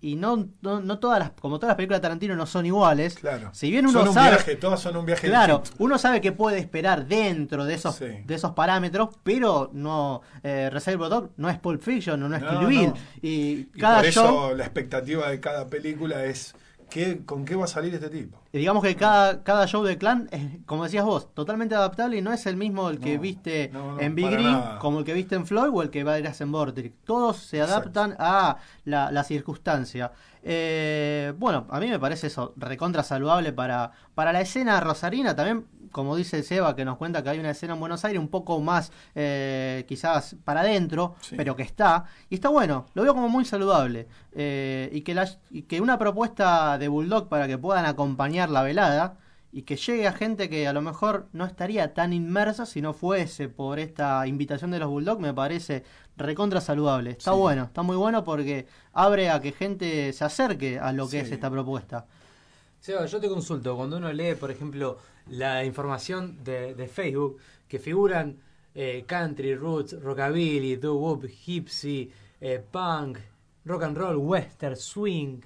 y 0.00 0.16
no, 0.16 0.48
no, 0.62 0.80
no 0.80 0.98
todas 0.98 1.18
las, 1.18 1.30
como 1.32 1.58
todas 1.58 1.68
las 1.72 1.76
películas 1.76 1.98
de 2.00 2.02
Tarantino 2.02 2.34
no 2.36 2.46
son 2.46 2.64
iguales. 2.66 3.16
Claro. 3.16 3.50
Si 3.52 3.70
bien 3.70 3.86
uno 3.86 3.98
son 4.00 4.08
un 4.08 4.14
sabe... 4.14 4.30
viaje, 4.30 4.56
todas 4.56 4.80
son 4.80 4.96
un 4.96 5.04
viaje 5.06 5.28
Claro, 5.28 5.58
distinto. 5.58 5.84
uno 5.84 5.98
sabe 5.98 6.20
que 6.22 6.32
puede 6.32 6.58
esperar 6.58 7.06
dentro 7.06 7.66
de 7.66 7.74
esos, 7.74 7.96
Sí. 7.96 8.06
de 8.24 8.34
esos 8.34 8.52
parámetros, 8.52 9.10
pero 9.22 9.70
no 9.74 10.22
eh, 10.42 10.70
Reservoir 10.72 11.10
Dog 11.10 11.30
no 11.36 11.50
es 11.50 11.58
Pulp 11.58 11.82
Fiction, 11.82 12.18
no, 12.18 12.34
es 12.34 12.42
No, 12.42 12.48
Kill 12.60 12.66
Bill. 12.66 12.86
no. 12.88 12.94
Y 13.20 13.28
Y 13.28 13.64
cada 13.78 13.96
por 13.98 14.06
eso 14.06 14.54
la 14.54 14.64
expectativa 14.64 15.28
de 15.28 15.38
cada 15.40 15.68
película 15.68 16.24
es 16.24 16.45
¿qué, 16.90 17.24
con 17.24 17.44
qué 17.44 17.56
va 17.56 17.64
a 17.64 17.68
salir 17.68 17.94
este 17.94 18.08
tipo. 18.10 18.38
y 18.52 18.58
digamos 18.58 18.82
que 18.82 18.94
cada, 18.96 19.42
cada 19.42 19.66
show 19.66 19.82
de 19.84 19.98
clan 19.98 20.28
es, 20.30 20.42
como 20.66 20.84
decías 20.84 21.04
vos, 21.04 21.32
totalmente 21.34 21.74
adaptable 21.74 22.16
y 22.18 22.22
no 22.22 22.32
es 22.32 22.46
el 22.46 22.56
mismo 22.56 22.88
el 22.90 23.00
que 23.00 23.16
No, 23.16 23.20
viste 23.22 23.70
no, 23.72 23.92
no, 23.96 24.00
en 24.00 24.14
Big 24.14 24.30
Green 24.30 24.52
nada. 24.52 24.78
como 24.78 25.00
el 25.00 25.04
que 25.04 25.12
viste 25.14 25.34
en 25.34 25.46
Floyd 25.46 25.70
o 25.72 25.82
el 25.82 25.90
que 25.90 26.04
va 26.04 26.14
a 26.14 26.18
ir 26.18 26.26
a. 26.28 26.92
Todos 27.04 27.36
se 27.38 27.58
Exacto. 27.60 28.00
adaptan 28.00 28.16
a 28.18 28.56
la, 28.84 29.10
la 29.10 29.24
circunstancia. 29.24 30.12
Eh, 30.48 31.32
bueno, 31.38 31.66
a 31.70 31.80
mí 31.80 31.88
me 31.88 31.98
parece 31.98 32.28
eso 32.28 32.54
recontra 32.56 33.02
saludable 33.02 33.52
para, 33.52 33.90
para 34.14 34.32
la 34.32 34.40
escena 34.42 34.78
rosarina 34.80 35.34
también. 35.34 35.66
Como 35.90 36.14
dice 36.14 36.42
Seba, 36.44 36.76
que 36.76 36.84
nos 36.84 36.98
cuenta 36.98 37.22
que 37.22 37.30
hay 37.30 37.40
una 37.40 37.50
escena 37.50 37.74
en 37.74 37.80
Buenos 37.80 38.04
Aires 38.04 38.20
un 38.20 38.28
poco 38.28 38.60
más 38.60 38.92
eh, 39.16 39.84
quizás 39.88 40.36
para 40.44 40.60
adentro, 40.60 41.16
Sí. 41.20 41.34
pero 41.36 41.56
que 41.56 41.62
está. 41.64 42.04
Y 42.30 42.36
está 42.36 42.48
bueno, 42.48 42.86
lo 42.94 43.02
veo 43.02 43.12
como 43.14 43.28
muy 43.28 43.44
saludable. 43.44 44.06
Eh, 44.32 44.88
y, 44.92 45.00
que 45.00 45.14
la- 45.14 45.28
y 45.50 45.62
que 45.62 45.80
una 45.80 45.98
propuesta 45.98 46.78
de 46.78 46.86
Bulldog 46.86 47.28
para 47.28 47.48
que 47.48 47.58
puedan 47.58 47.84
acompañar 47.86 48.48
la 48.50 48.62
velada 48.62 49.16
y 49.52 49.62
que 49.62 49.76
llegue 49.76 50.06
a 50.06 50.12
gente 50.12 50.50
que 50.50 50.68
a 50.68 50.72
lo 50.74 50.82
mejor 50.82 51.28
no 51.32 51.44
estaría 51.46 51.94
tan 51.94 52.12
inmersa 52.12 52.66
si 52.66 52.82
no 52.82 52.92
fuese 52.92 53.48
por 53.48 53.78
esta 53.78 54.26
invitación 54.26 54.70
de 54.70 54.78
los 54.80 54.90
Bulldogs, 54.90 55.20
me 55.20 55.32
parece 55.32 55.82
recontra 56.16 56.60
saludable. 56.60 57.10
Está 57.12 57.32
Sí. 57.32 57.38
bueno, 57.38 57.64
está 57.64 57.82
muy 57.82 57.96
bueno 57.96 58.24
porque 58.24 58.66
abre 58.92 59.30
a 59.30 59.40
que 59.40 59.52
gente 59.52 60.12
se 60.12 60.24
acerque 60.24 60.78
a 60.78 60.92
lo 60.92 61.04
que 61.06 61.20
Sí. 61.20 61.26
es 61.26 61.32
esta 61.32 61.50
propuesta. 61.50 62.06
Seba, 62.80 63.06
yo 63.06 63.20
te 63.20 63.28
consulto, 63.28 63.76
cuando 63.76 63.96
uno 63.96 64.12
lee, 64.12 64.34
por 64.34 64.50
ejemplo, 64.50 64.98
la 65.28 65.64
información 65.64 66.42
de, 66.44 66.74
de 66.74 66.86
Facebook, 66.88 67.38
que 67.68 67.78
figuran 67.78 68.38
eh, 68.78 69.04
country, 69.06 69.54
roots, 69.54 70.00
rockabilly, 70.02 70.76
doo-wop, 70.76 71.24
gypsy, 71.24 72.10
eh, 72.40 72.62
punk, 72.70 73.18
rock 73.64 73.82
and 73.84 73.96
roll, 73.96 74.16
western, 74.18 74.76
swing, 74.76 75.40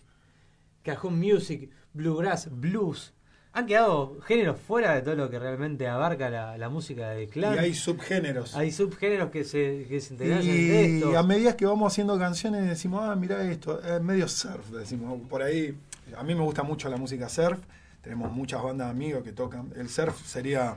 cajun 0.83 1.19
music, 1.19 1.71
bluegrass, 1.93 2.49
blues, 2.51 3.13
han 3.53 3.67
quedado 3.67 4.19
géneros 4.27 4.59
fuera 4.61 4.95
de 4.95 5.03
todo 5.03 5.17
lo 5.17 5.29
que 5.29 5.39
realmente 5.39 5.89
abarca 5.89 6.31
la, 6.31 6.57
la 6.57 6.69
música 6.69 7.11
de 7.11 7.25
Y 7.25 7.27
clan. 7.27 7.59
hay 7.59 7.75
subgéneros. 7.75 8.55
Hay 8.55 8.71
subgéneros 8.71 9.31
que 9.31 9.43
se, 9.45 9.87
que 9.89 10.01
se 10.01 10.15
integran 10.15 10.39
entre 10.39 10.53
Y 10.89 10.97
estos. 10.99 11.17
a 11.17 11.23
medida 11.25 11.57
que 11.57 11.67
vamos 11.67 11.93
haciendo 11.93 12.17
canciones 12.19 12.67
decimos, 12.69 13.03
ah, 13.05 13.17
mira 13.17 13.43
esto, 13.45 13.83
es 13.83 14.01
medio 14.03 14.29
surf, 14.29 14.69
decimos, 14.71 15.19
por 15.29 15.43
ahí, 15.43 15.77
a 16.17 16.23
mí 16.23 16.35
me 16.35 16.43
gusta 16.43 16.63
mucho 16.63 16.89
la 16.89 16.97
música 16.97 17.29
surf, 17.29 17.59
tenemos 18.03 18.31
muchas 18.33 18.63
bandas 18.63 18.87
de 18.87 18.91
amigos 18.93 19.25
que 19.25 19.33
tocan, 19.33 19.73
el 19.77 19.89
surf 19.89 20.17
sería 20.25 20.77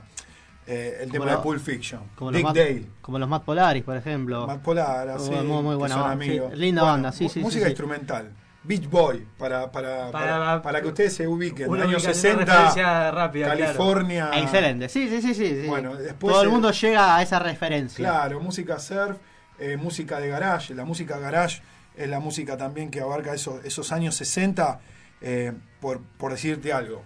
eh, 0.66 0.98
el 1.02 1.12
tema 1.12 1.24
Como 1.26 1.30
de 1.30 1.36
lo- 1.36 1.42
Pulp 1.42 1.60
Fiction, 1.60 2.00
Como 2.16 2.30
los, 2.32 2.38
Dick 2.38 2.44
Matt, 2.46 2.56
Dale, 2.56 2.84
como 3.02 3.18
los 3.20 3.28
Matt 3.28 3.44
Polaris, 3.44 3.84
por 3.84 3.96
ejemplo. 3.96 4.46
Matt 4.48 4.62
Polar, 4.62 5.08
así, 5.10 5.30
Muy, 5.30 5.62
muy, 5.62 5.76
buena 5.76 5.94
son 5.94 6.04
banda, 6.04 6.24
sí, 6.24 6.30
amigos. 6.30 6.54
linda 6.58 6.82
banda, 6.82 7.12
sí, 7.12 7.24
sí, 7.28 7.34
sí, 7.34 7.40
Música 7.40 7.66
sí. 7.66 7.70
instrumental, 7.70 8.30
Beach 8.64 8.88
Boy, 8.88 9.26
para, 9.38 9.70
para, 9.70 10.10
para, 10.10 10.38
Para- 10.38 10.62
para 10.62 10.80
que 10.80 10.88
ustedes 10.88 11.14
se 11.14 11.28
ubiquen, 11.28 11.68
Una 11.68 11.84
años 11.84 12.02
una 12.02 12.14
60, 12.14 12.44
referencia 12.44 13.10
rápida, 13.10 13.46
claro. 13.54 13.60
California. 13.64 14.30
Excelente, 14.34 14.88
sí, 14.88 15.08
sí, 15.08 15.20
sí, 15.20 15.34
sí. 15.34 15.60
sí. 15.62 15.66
Bueno, 15.68 15.94
después 15.96 16.32
Todo 16.32 16.42
el 16.42 16.48
el- 16.48 16.52
mundo 16.52 16.70
llega 16.70 17.16
a 17.16 17.22
esa 17.22 17.38
referencia. 17.38 18.02
Claro, 18.08 18.40
música 18.40 18.78
surf, 18.78 19.18
eh, 19.58 19.76
música 19.76 20.18
de 20.18 20.28
garage. 20.28 20.74
La 20.74 20.84
música 20.84 21.18
garage 21.18 21.60
es 21.96 22.08
la 22.08 22.20
música 22.20 22.56
también 22.56 22.90
que 22.90 23.00
abarca 23.00 23.34
esos, 23.34 23.64
esos 23.64 23.92
años 23.92 24.14
60, 24.16 24.80
eh, 25.20 25.52
por, 25.80 26.00
por 26.00 26.32
decirte 26.32 26.72
algo. 26.72 27.02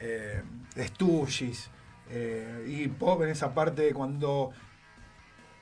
Eh, 0.00 0.42
Stooges, 0.76 1.70
eh, 2.10 2.64
y 2.68 2.88
pop 2.88 3.22
en 3.22 3.30
esa 3.30 3.54
parte 3.54 3.92
cuando 3.94 4.50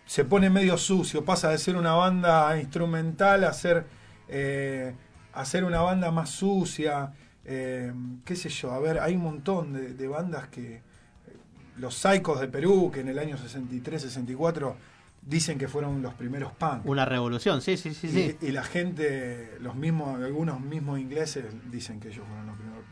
se 0.07 0.25
pone 0.25 0.51
medio 0.51 0.77
sucio, 0.77 1.25
pasa 1.25 1.51
de 1.51 1.59
ser 1.59 1.77
una 1.77 1.93
banda 1.93 2.59
instrumental 2.59 3.45
a 3.45 3.53
ser, 3.53 3.87
eh, 4.29 4.95
a 5.35 5.45
ser 5.45 5.65
una 5.65 5.81
banda 5.83 6.11
más 6.11 6.31
sucia. 6.31 7.13
eh, 7.45 7.93
qué 8.25 8.37
sé 8.37 8.49
yo, 8.49 8.73
a 8.73 8.79
ver, 8.79 8.99
hay 9.01 9.17
un 9.17 9.23
montón 9.23 9.73
de, 9.73 9.93
de 9.95 10.09
bandas 10.09 10.49
que 10.49 10.81
los 11.77 11.95
Psychos 11.97 12.41
de 12.41 12.49
Perú, 12.49 12.91
que 12.93 13.01
en 13.01 13.09
el 13.09 13.19
año 13.19 13.37
63, 13.37 14.01
64 14.01 14.77
dicen 15.21 15.59
que 15.59 15.69
fueron 15.69 16.01
los 16.03 16.15
primeros 16.15 16.53
punk. 16.53 16.87
Una 16.87 17.05
revolución, 17.05 17.61
sí, 17.61 17.77
sí, 17.77 17.93
sí. 17.95 18.11
sí. 18.11 18.37
Y, 18.41 18.47
y 18.49 18.53
la 18.53 18.63
gente, 18.63 19.57
los 19.61 19.75
mismos, 19.75 20.23
algunos 20.23 20.61
mismos 20.61 20.99
ingleses 21.01 21.45
dicen 21.71 21.99
que 22.01 22.09
ellos 22.09 22.25
fueron 22.27 22.47
los 22.47 22.57
primeros 22.57 22.85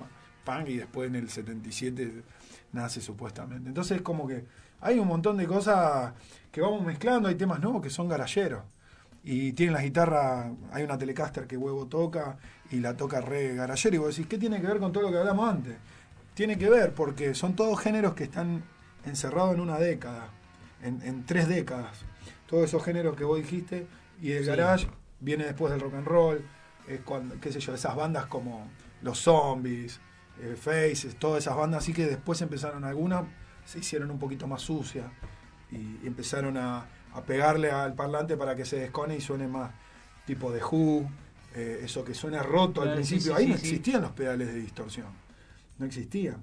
punk, 0.45 0.69
y 0.69 0.77
después 0.77 1.09
en 1.09 1.15
el 1.17 1.29
77 1.31 2.23
nace 2.73 3.01
supuestamente. 3.01 3.69
Entonces 3.69 4.03
como 4.03 4.27
que 4.27 4.45
hay 4.81 4.99
un 4.99 5.07
montón 5.07 5.37
de 5.37 5.47
cosas 5.47 6.13
que 6.51 6.61
vamos 6.61 6.83
mezclando, 6.85 7.29
hay 7.29 7.37
temas 7.37 7.61
nuevos 7.61 7.83
que 7.83 7.91
son 7.91 8.09
garayeros. 8.09 8.65
Y 9.25 9.53
tienen 9.53 9.75
la 9.75 9.83
guitarra, 9.83 10.51
hay 10.73 10.83
una 10.83 10.99
Telecaster 10.99 11.47
que 11.47 11.57
Huevo 11.57 11.87
toca 11.87 12.37
y 12.71 12.81
la 12.81 12.97
toca 12.97 13.21
re 13.21 13.55
garayero. 13.55 13.95
Y 13.95 13.99
vos 13.99 14.09
decís, 14.17 14.27
¿qué 14.27 14.39
tiene 14.39 14.61
que 14.61 14.67
ver 14.67 14.79
con 14.79 14.93
todo 14.93 15.05
lo 15.05 15.11
que 15.13 15.19
hablamos 15.19 15.49
antes? 15.49 15.77
Tiene 16.35 16.59
que 16.59 16.69
ver 16.69 16.93
porque 16.93 17.35
son 17.35 17.55
todos 17.55 17.79
géneros 17.81 18.15
que 18.15 18.25
están 18.25 18.65
encerrados 19.05 19.55
en 19.55 19.61
una 19.61 19.79
década, 19.79 20.29
en, 20.83 21.01
en 21.03 21.25
tres 21.25 21.47
décadas. 21.49 21.99
Todos 22.47 22.65
esos 22.65 22.83
géneros 22.85 23.17
que 23.17 23.25
vos 23.25 23.39
dijiste 23.39 23.87
y 24.21 24.33
el 24.33 24.43
Sí. 24.45 24.51
garage 24.51 24.89
viene 25.21 25.45
después 25.45 25.71
del 25.73 25.81
rock 25.81 25.95
and 25.95 26.07
roll, 26.07 26.45
es 26.89 27.01
cuando, 27.03 27.39
qué 27.41 27.53
sé 27.53 27.61
yo, 27.61 27.75
esas 27.75 27.95
bandas 27.95 28.27
como 28.27 28.67
Los 29.03 29.21
Zombies, 29.21 30.01
eh, 30.41 30.57
Faces, 30.57 31.15
todas 31.17 31.45
esas 31.45 31.57
bandas 31.57 31.85
así 31.85 31.93
que 31.93 32.07
después 32.07 32.43
empezaron 32.43 32.83
algunas, 32.85 33.25
se 33.65 33.79
hicieron 33.79 34.11
un 34.11 34.19
poquito 34.19 34.49
más 34.49 34.63
sucias 34.63 35.07
y 35.71 36.05
empezaron 36.07 36.57
a, 36.57 36.87
a 37.15 37.21
pegarle 37.23 37.71
al 37.71 37.95
parlante 37.95 38.37
para 38.37 38.55
que 38.57 38.65
se 38.65 38.77
descone 38.79 39.17
y 39.17 39.21
suene 39.21 39.47
más 39.49 39.71
tipo 40.27 40.51
de 40.53 40.63
Who, 40.63 41.09
eh, 41.55 41.81
eso 41.85 42.05
que 42.05 42.15
suena 42.15 42.43
roto 42.43 42.81
al 42.81 42.89
Claro, 42.89 42.95
principio. 42.97 43.33
sí, 43.37 43.39
Ahí 43.39 43.45
sí, 43.47 43.51
no 43.53 43.57
sí. 43.59 43.67
existían 43.67 44.03
los 44.03 44.13
pedales 44.13 44.49
de 44.49 44.55
distorsión, 44.55 45.07
no 45.79 45.87
existían. 45.87 46.37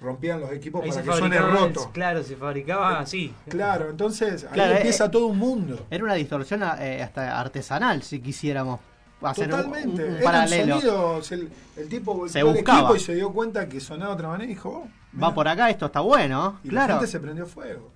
Rompían 0.00 0.40
los 0.40 0.50
equipos 0.52 0.82
Ahí 0.82 0.88
para 0.90 1.02
que 1.02 1.12
suene 1.12 1.38
roto. 1.38 1.90
Claro, 1.92 2.22
se 2.22 2.34
fabricaba 2.34 2.92
Eh, 2.92 3.02
así. 3.02 3.34
Claro, 3.48 3.90
entonces 3.90 4.46
ahí 4.50 4.58
empieza 4.76 5.04
eh, 5.06 5.08
todo 5.10 5.26
un 5.26 5.38
mundo. 5.38 5.86
Era 5.90 6.04
una 6.04 6.14
distorsión 6.14 6.62
eh, 6.78 7.02
hasta 7.02 7.38
artesanal, 7.38 8.02
si 8.02 8.18
quisiéramos 8.20 8.80
hacer 9.20 9.52
un- 9.52 9.56
Totalmente. 9.62 10.04
un, 10.04 10.14
un 10.14 10.22
paralelo. 10.22 10.76
sonidos, 10.80 11.32
el, 11.32 11.50
el 11.76 11.88
tipo 11.90 12.26
Se 12.30 12.38
el 12.38 12.46
buscaba. 12.46 12.78
equipo 12.78 12.96
y 12.96 13.00
se 13.00 13.14
dio 13.14 13.30
cuenta 13.30 13.68
que 13.68 13.78
sonaba 13.78 14.12
de 14.12 14.14
otra 14.14 14.28
manera 14.28 14.44
y 14.50 14.54
dijo, 14.54 14.70
oh, 14.86 14.88
Va 15.22 15.34
por 15.34 15.46
acá, 15.48 15.68
esto 15.68 15.86
está 15.86 16.00
bueno, 16.00 16.60
Y 16.64 16.68
la 16.68 16.72
claro. 16.86 16.94
gente 16.94 17.06
se 17.06 17.20
prendió 17.20 17.44
fuego. 17.44 17.92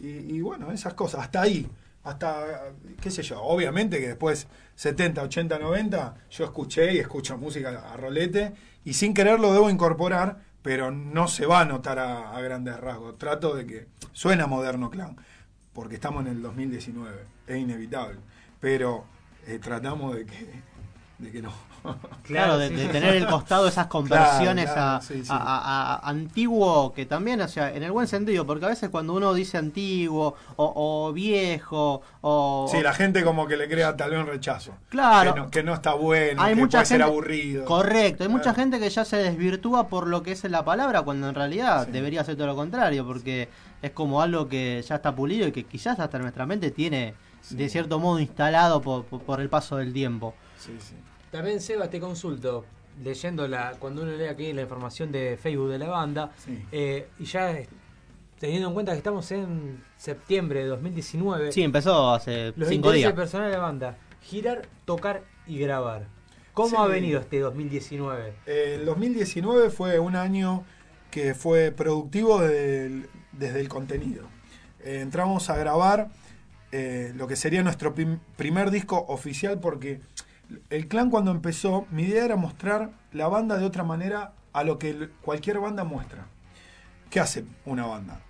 Y, 0.00 0.40
bueno, 0.40 0.70
esas 0.72 0.94
cosas, 0.94 1.22
hasta 1.22 1.42
ahí. 1.42 1.68
Hasta, 2.04 2.72
qué 3.00 3.10
sé 3.10 3.22
yo, 3.22 3.42
obviamente 3.42 4.00
que 4.00 4.08
después 4.08 4.46
70, 4.76 5.22
80, 5.22 5.58
90, 5.58 6.14
yo 6.30 6.44
escuché 6.44 6.94
y 6.94 6.98
escucho 6.98 7.36
música 7.36 7.92
a 7.92 7.96
rolete 7.96 8.54
y 8.84 8.94
sin 8.94 9.12
querer 9.12 9.40
lo 9.40 9.52
debo 9.52 9.68
incorporar, 9.68 10.38
pero 10.62 10.90
no 10.90 11.28
se 11.28 11.44
va 11.44 11.60
a 11.60 11.64
notar 11.64 11.98
a, 11.98 12.34
a 12.34 12.40
grandes 12.40 12.78
rasgos. 12.80 13.18
Trato 13.18 13.54
de 13.54 13.66
que 13.66 13.88
suena 14.12 14.46
moderno 14.46 14.90
clan, 14.90 15.16
porque 15.74 15.96
estamos 15.96 16.24
en 16.24 16.32
el 16.32 16.42
2019, 16.42 17.24
es 17.46 17.56
inevitable, 17.58 18.18
pero 18.60 19.04
eh, 19.46 19.58
tratamos 19.58 20.14
de 20.14 20.26
que, 20.26 20.62
de 21.18 21.30
que 21.32 21.42
no. 21.42 21.52
Claro, 22.22 22.58
de, 22.58 22.68
tener 22.70 23.14
el 23.16 23.26
costado 23.26 23.66
esas 23.66 23.86
conversiones 23.86 24.70
claro, 24.70 24.96
a, 24.96 25.00
sí, 25.00 25.22
sí. 25.24 25.28
a- 25.30 25.36
a- 25.36 25.94
a 25.96 26.08
antiguo, 26.08 26.92
que 26.92 27.06
también, 27.06 27.40
o 27.40 27.48
sea, 27.48 27.72
en 27.74 27.82
el 27.82 27.90
buen 27.92 28.06
sentido, 28.06 28.46
porque 28.46 28.66
a 28.66 28.68
veces 28.68 28.90
cuando 28.90 29.14
uno 29.14 29.32
dice 29.32 29.56
antiguo 29.58 30.34
o, 30.56 30.72
o 31.08 31.12
viejo 31.12 32.02
o... 32.20 32.68
Sí, 32.70 32.80
la 32.82 32.92
gente 32.92 33.24
como 33.24 33.46
que 33.46 33.56
le 33.56 33.68
crea 33.68 33.96
tal 33.96 34.10
vez 34.10 34.20
un 34.20 34.26
rechazo. 34.26 34.72
Claro. 34.90 35.34
Que 35.34 35.40
no, 35.40 35.50
que 35.50 35.62
no 35.62 35.74
está 35.74 35.94
bueno, 35.94 36.42
hay 36.42 36.54
que 36.54 36.60
mucha 36.60 36.78
puede 36.78 36.86
ser 36.86 37.02
aburrido. 37.02 37.64
Correcto, 37.64 38.22
hay 38.24 38.28
mucha 38.28 38.52
gente 38.54 38.78
que 38.78 38.90
ya 38.90 39.04
se 39.04 39.16
desvirtúa 39.16 39.88
por 39.88 40.06
lo 40.08 40.22
que 40.22 40.32
es 40.32 40.44
la 40.44 40.64
palabra, 40.64 41.02
cuando 41.02 41.28
en 41.28 41.34
realidad 41.34 41.86
Sí. 41.86 41.92
debería 41.92 42.22
ser 42.24 42.36
todo 42.36 42.48
lo 42.48 42.56
contrario, 42.56 43.06
porque 43.06 43.48
es 43.80 43.90
como 43.92 44.20
algo 44.20 44.48
que 44.48 44.84
ya 44.86 44.96
está 44.96 45.14
pulido 45.14 45.46
y 45.48 45.52
que 45.52 45.64
quizás 45.64 45.98
hasta 46.00 46.18
nuestra 46.18 46.44
mente 46.46 46.70
tiene 46.70 47.14
Sí. 47.40 47.54
de 47.56 47.68
cierto 47.68 47.98
modo 47.98 48.18
instalado 48.20 48.82
por, 48.82 49.04
por- 49.04 49.22
por 49.22 49.40
el 49.40 49.48
paso 49.48 49.76
del 49.76 49.92
tiempo. 49.92 50.34
Sí, 50.58 50.76
sí. 50.80 50.94
También, 51.30 51.60
Seba, 51.60 51.88
te 51.90 52.00
consulto, 52.00 52.64
leyendo 53.02 53.46
la, 53.46 53.72
cuando 53.78 54.02
uno 54.02 54.12
lee 54.12 54.24
aquí 54.26 54.52
la 54.52 54.62
información 54.62 55.12
de 55.12 55.38
Facebook 55.40 55.70
de 55.70 55.78
la 55.78 55.88
banda, 55.88 56.32
Sí. 56.38 56.58
eh, 56.72 57.08
y 57.18 57.24
ya 57.24 57.54
teniendo 58.38 58.68
en 58.68 58.74
cuenta 58.74 58.92
que 58.92 58.98
estamos 58.98 59.30
en 59.32 59.82
septiembre 59.96 60.60
de 60.60 60.66
2019, 60.66 61.52
Sí, 61.52 61.62
empezó 61.62 62.14
hace 62.14 62.46
los 62.56 62.68
cinco 62.68 62.72
intereses 62.88 63.00
días. 63.00 63.12
personales 63.12 63.52
de 63.52 63.58
la 63.58 63.62
banda, 63.62 63.98
girar, 64.22 64.62
tocar 64.84 65.22
y 65.46 65.58
grabar. 65.58 66.06
¿Cómo 66.54 66.70
Sí. 66.70 66.76
ha 66.78 66.86
venido 66.86 67.20
este 67.20 67.38
2019? 67.40 68.32
Eh, 68.46 68.76
El 68.80 68.86
2019 68.86 69.70
fue 69.70 69.98
un 69.98 70.16
año 70.16 70.64
que 71.10 71.34
fue 71.34 71.70
productivo 71.72 72.40
desde 72.40 73.60
el 73.60 73.68
contenido. 73.68 74.24
Eh, 74.84 75.00
entramos 75.02 75.50
a 75.50 75.56
grabar 75.56 76.08
eh, 76.70 77.12
lo 77.16 77.26
que 77.26 77.34
sería 77.34 77.62
nuestro 77.62 77.94
prim- 77.94 78.18
primer 78.36 78.70
disco 78.70 78.98
oficial 79.08 79.58
porque 79.58 80.00
el 80.70 80.88
clan 80.88 81.10
cuando 81.10 81.30
empezó, 81.30 81.86
mi 81.90 82.04
idea 82.04 82.24
era 82.24 82.36
mostrar 82.36 82.90
la 83.12 83.28
banda 83.28 83.58
de 83.58 83.64
otra 83.64 83.84
manera 83.84 84.32
a 84.52 84.64
lo 84.64 84.78
que 84.78 85.08
cualquier 85.22 85.58
banda 85.60 85.84
muestra. 85.84 86.26
¿Qué 87.10 87.20
hace 87.20 87.44
una 87.64 87.86
banda? 87.86 88.20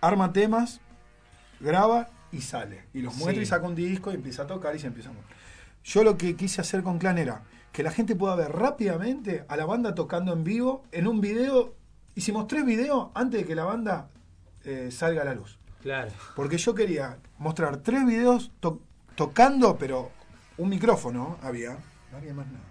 Arma 0.00 0.32
temas, 0.32 0.80
graba 1.60 2.08
y 2.32 2.40
sale. 2.40 2.84
Y 2.92 3.02
los 3.02 3.14
muestra 3.14 3.36
Sí. 3.36 3.42
y 3.42 3.46
saca 3.46 3.66
un 3.66 3.74
disco 3.74 4.10
y 4.10 4.14
empieza 4.14 4.42
a 4.42 4.46
tocar 4.46 4.74
y 4.74 4.78
se 4.78 4.86
empieza 4.88 5.10
a 5.10 5.12
mostrar. 5.12 5.36
Yo 5.84 6.04
lo 6.04 6.16
que 6.16 6.36
quise 6.36 6.60
hacer 6.60 6.82
con 6.82 6.98
Clan 6.98 7.18
era 7.18 7.42
que 7.72 7.82
la 7.82 7.90
gente 7.90 8.14
pueda 8.16 8.34
ver 8.36 8.52
rápidamente 8.52 9.44
a 9.48 9.56
la 9.56 9.64
banda 9.64 9.94
tocando 9.94 10.32
en 10.32 10.44
vivo 10.44 10.84
en 10.92 11.06
un 11.06 11.20
video. 11.20 11.74
Hicimos 12.14 12.46
tres 12.46 12.64
videos 12.64 13.08
antes 13.14 13.40
de 13.40 13.46
que 13.46 13.54
la 13.54 13.64
banda 13.64 14.08
eh, 14.64 14.90
salga 14.92 15.22
a 15.22 15.24
la 15.24 15.34
luz. 15.34 15.58
Claro. 15.82 16.10
Porque 16.36 16.58
yo 16.58 16.74
quería 16.74 17.18
mostrar 17.38 17.78
tres 17.78 18.04
videos 18.06 18.52
to- 18.60 18.80
tocando, 19.16 19.76
pero 19.78 20.10
un 20.62 20.68
micrófono 20.68 21.38
había, 21.42 21.76
no 22.10 22.18
había 22.18 22.32
más 22.34 22.46
nada. 22.46 22.64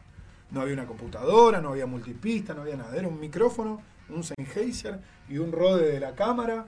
No 0.50 0.62
había 0.62 0.74
una 0.74 0.86
computadora, 0.86 1.62
no 1.62 1.70
había 1.70 1.86
multipista, 1.86 2.54
no 2.54 2.62
había 2.62 2.76
nada. 2.76 2.96
Era 2.96 3.08
un 3.08 3.20
micrófono, 3.20 3.82
un 4.10 4.24
Sennheiser 4.24 5.00
y 5.30 5.38
un 5.38 5.52
rode 5.52 5.92
de 5.92 6.00
la 6.00 6.14
cámara. 6.16 6.66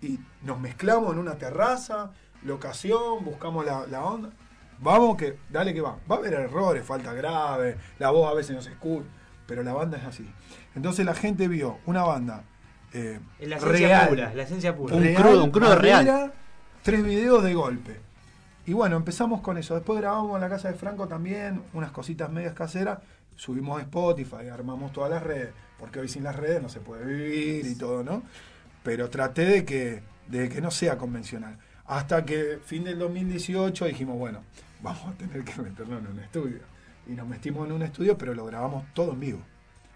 Y 0.00 0.18
nos 0.42 0.58
mezclamos 0.58 1.12
en 1.12 1.18
una 1.18 1.34
terraza, 1.36 2.10
locación, 2.44 3.24
buscamos 3.24 3.64
la, 3.66 3.86
la 3.86 4.04
onda. 4.04 4.30
Vamos 4.80 5.16
que, 5.16 5.36
dale 5.50 5.74
que 5.74 5.80
va. 5.80 5.98
Va 6.10 6.16
a 6.16 6.18
haber 6.18 6.34
errores, 6.34 6.84
falta 6.84 7.12
grave, 7.12 7.76
la 7.98 8.10
voz 8.10 8.30
a 8.30 8.34
veces 8.34 8.56
no 8.56 8.62
se 8.62 8.70
escucha. 8.70 9.06
pero 9.46 9.62
la 9.62 9.72
banda 9.72 9.98
es 9.98 10.04
así. 10.04 10.28
Entonces 10.74 11.04
la 11.04 11.14
gente 11.14 11.48
vio 11.48 11.78
una 11.86 12.02
banda 12.04 12.44
eh, 12.92 13.20
la 13.40 13.56
esencia 13.56 13.88
real, 13.88 14.08
pura, 14.08 14.34
la 14.34 14.42
esencia 14.42 14.74
pura. 14.74 14.96
Un 14.96 15.14
crudo, 15.14 15.44
un 15.44 15.50
crudo 15.50 15.76
real. 15.76 16.32
Tres 16.82 17.04
videos 17.04 17.42
de 17.44 17.54
golpe. 17.54 18.00
Y 18.70 18.72
bueno, 18.72 18.96
empezamos 18.96 19.40
con 19.40 19.58
eso. 19.58 19.74
Después 19.74 20.00
grabamos 20.00 20.36
en 20.36 20.42
la 20.42 20.48
casa 20.48 20.68
de 20.68 20.74
Franco 20.74 21.08
también 21.08 21.60
unas 21.72 21.90
cositas 21.90 22.30
medias 22.30 22.54
caseras. 22.54 23.00
Subimos 23.34 23.80
a 23.80 23.82
Spotify, 23.82 24.46
armamos 24.48 24.92
todas 24.92 25.10
las 25.10 25.24
redes. 25.24 25.48
Porque 25.76 25.98
hoy 25.98 26.08
sin 26.08 26.22
las 26.22 26.36
redes 26.36 26.62
no 26.62 26.68
se 26.68 26.78
puede 26.78 27.04
vivir 27.04 27.66
y 27.66 27.74
todo, 27.74 28.04
¿no? 28.04 28.22
Pero 28.84 29.10
traté 29.10 29.44
de 29.44 29.64
que, 29.64 30.04
de 30.28 30.48
que 30.48 30.60
no 30.60 30.70
sea 30.70 30.96
convencional. 30.96 31.58
Hasta 31.84 32.24
que 32.24 32.60
fin 32.64 32.84
del 32.84 33.00
2018 33.00 33.86
dijimos, 33.86 34.16
bueno, 34.16 34.44
vamos 34.82 35.04
a 35.04 35.18
tener 35.18 35.42
que 35.42 35.60
meternos 35.60 36.04
en 36.04 36.06
un 36.06 36.20
estudio. 36.20 36.60
Y 37.08 37.14
nos 37.14 37.26
metimos 37.26 37.66
en 37.66 37.72
un 37.72 37.82
estudio, 37.82 38.16
pero 38.16 38.34
lo 38.34 38.46
grabamos 38.46 38.84
todo 38.94 39.14
en 39.14 39.18
vivo. 39.18 39.40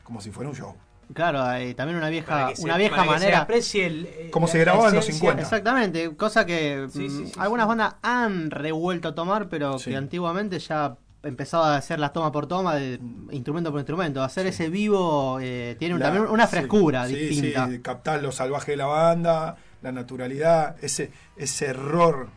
Como 0.03 0.21
si 0.21 0.33
fuera 0.33 0.51
un 0.51 0.57
show. 0.57 0.75
Claro, 1.13 1.53
eh, 1.55 1.75
también 1.75 1.99
una 1.99 2.09
vieja, 2.09 2.49
que 2.49 2.57
se- 2.57 2.63
una 2.65 2.77
vieja 2.77 2.97
para 2.97 3.03
que 3.09 3.09
se 3.19 3.21
manera. 3.25 3.39
aprecie 3.41 3.87
el, 3.87 4.07
eh, 4.07 4.29
Como 4.31 4.47
la- 4.47 4.53
se 4.53 4.59
grababa 4.59 4.89
en 4.89 4.95
los 4.95 5.05
esencia. 5.05 5.21
50. 5.21 5.43
Exactamente, 5.43 6.17
cosa 6.17 6.47
que 6.47 6.87
Sí, 6.91 7.09
sí, 7.09 7.15
mm, 7.23 7.27
sí, 7.27 7.33
algunas 7.39 7.65
sí. 7.65 7.69
bandas 7.69 7.95
han 8.03 8.51
revuelto 8.51 9.09
a 9.09 9.15
tomar, 9.15 9.49
pero 9.49 9.79
Sí. 9.79 9.91
que 9.91 9.97
antiguamente 9.97 10.59
ya 10.59 10.97
empezaba 11.23 11.75
a 11.75 11.79
hacer 11.79 11.99
las 11.99 12.13
toma 12.13 12.31
por 12.33 12.47
toma, 12.47 12.75
de 12.77 12.99
instrumento 13.31 13.71
por 13.71 13.81
instrumento. 13.81 14.23
Hacer 14.23 14.47
ese 14.47 14.69
vivo 14.69 15.39
eh, 15.41 15.75
tiene 15.79 15.99
La- 15.99 16.07
también 16.07 16.27
una 16.27 16.47
frescura 16.47 17.07
sí, 17.07 17.15
distinta. 17.17 17.69
Sí, 17.69 17.81
captar 17.81 18.23
lo 18.23 18.31
salvaje 18.33 18.73
de 18.73 18.77
la 18.77 18.87
banda, 18.87 19.57
la 19.83 19.93
naturalidad, 19.93 20.77
ese, 20.83 21.11
ese 21.37 21.67
error 21.67 22.29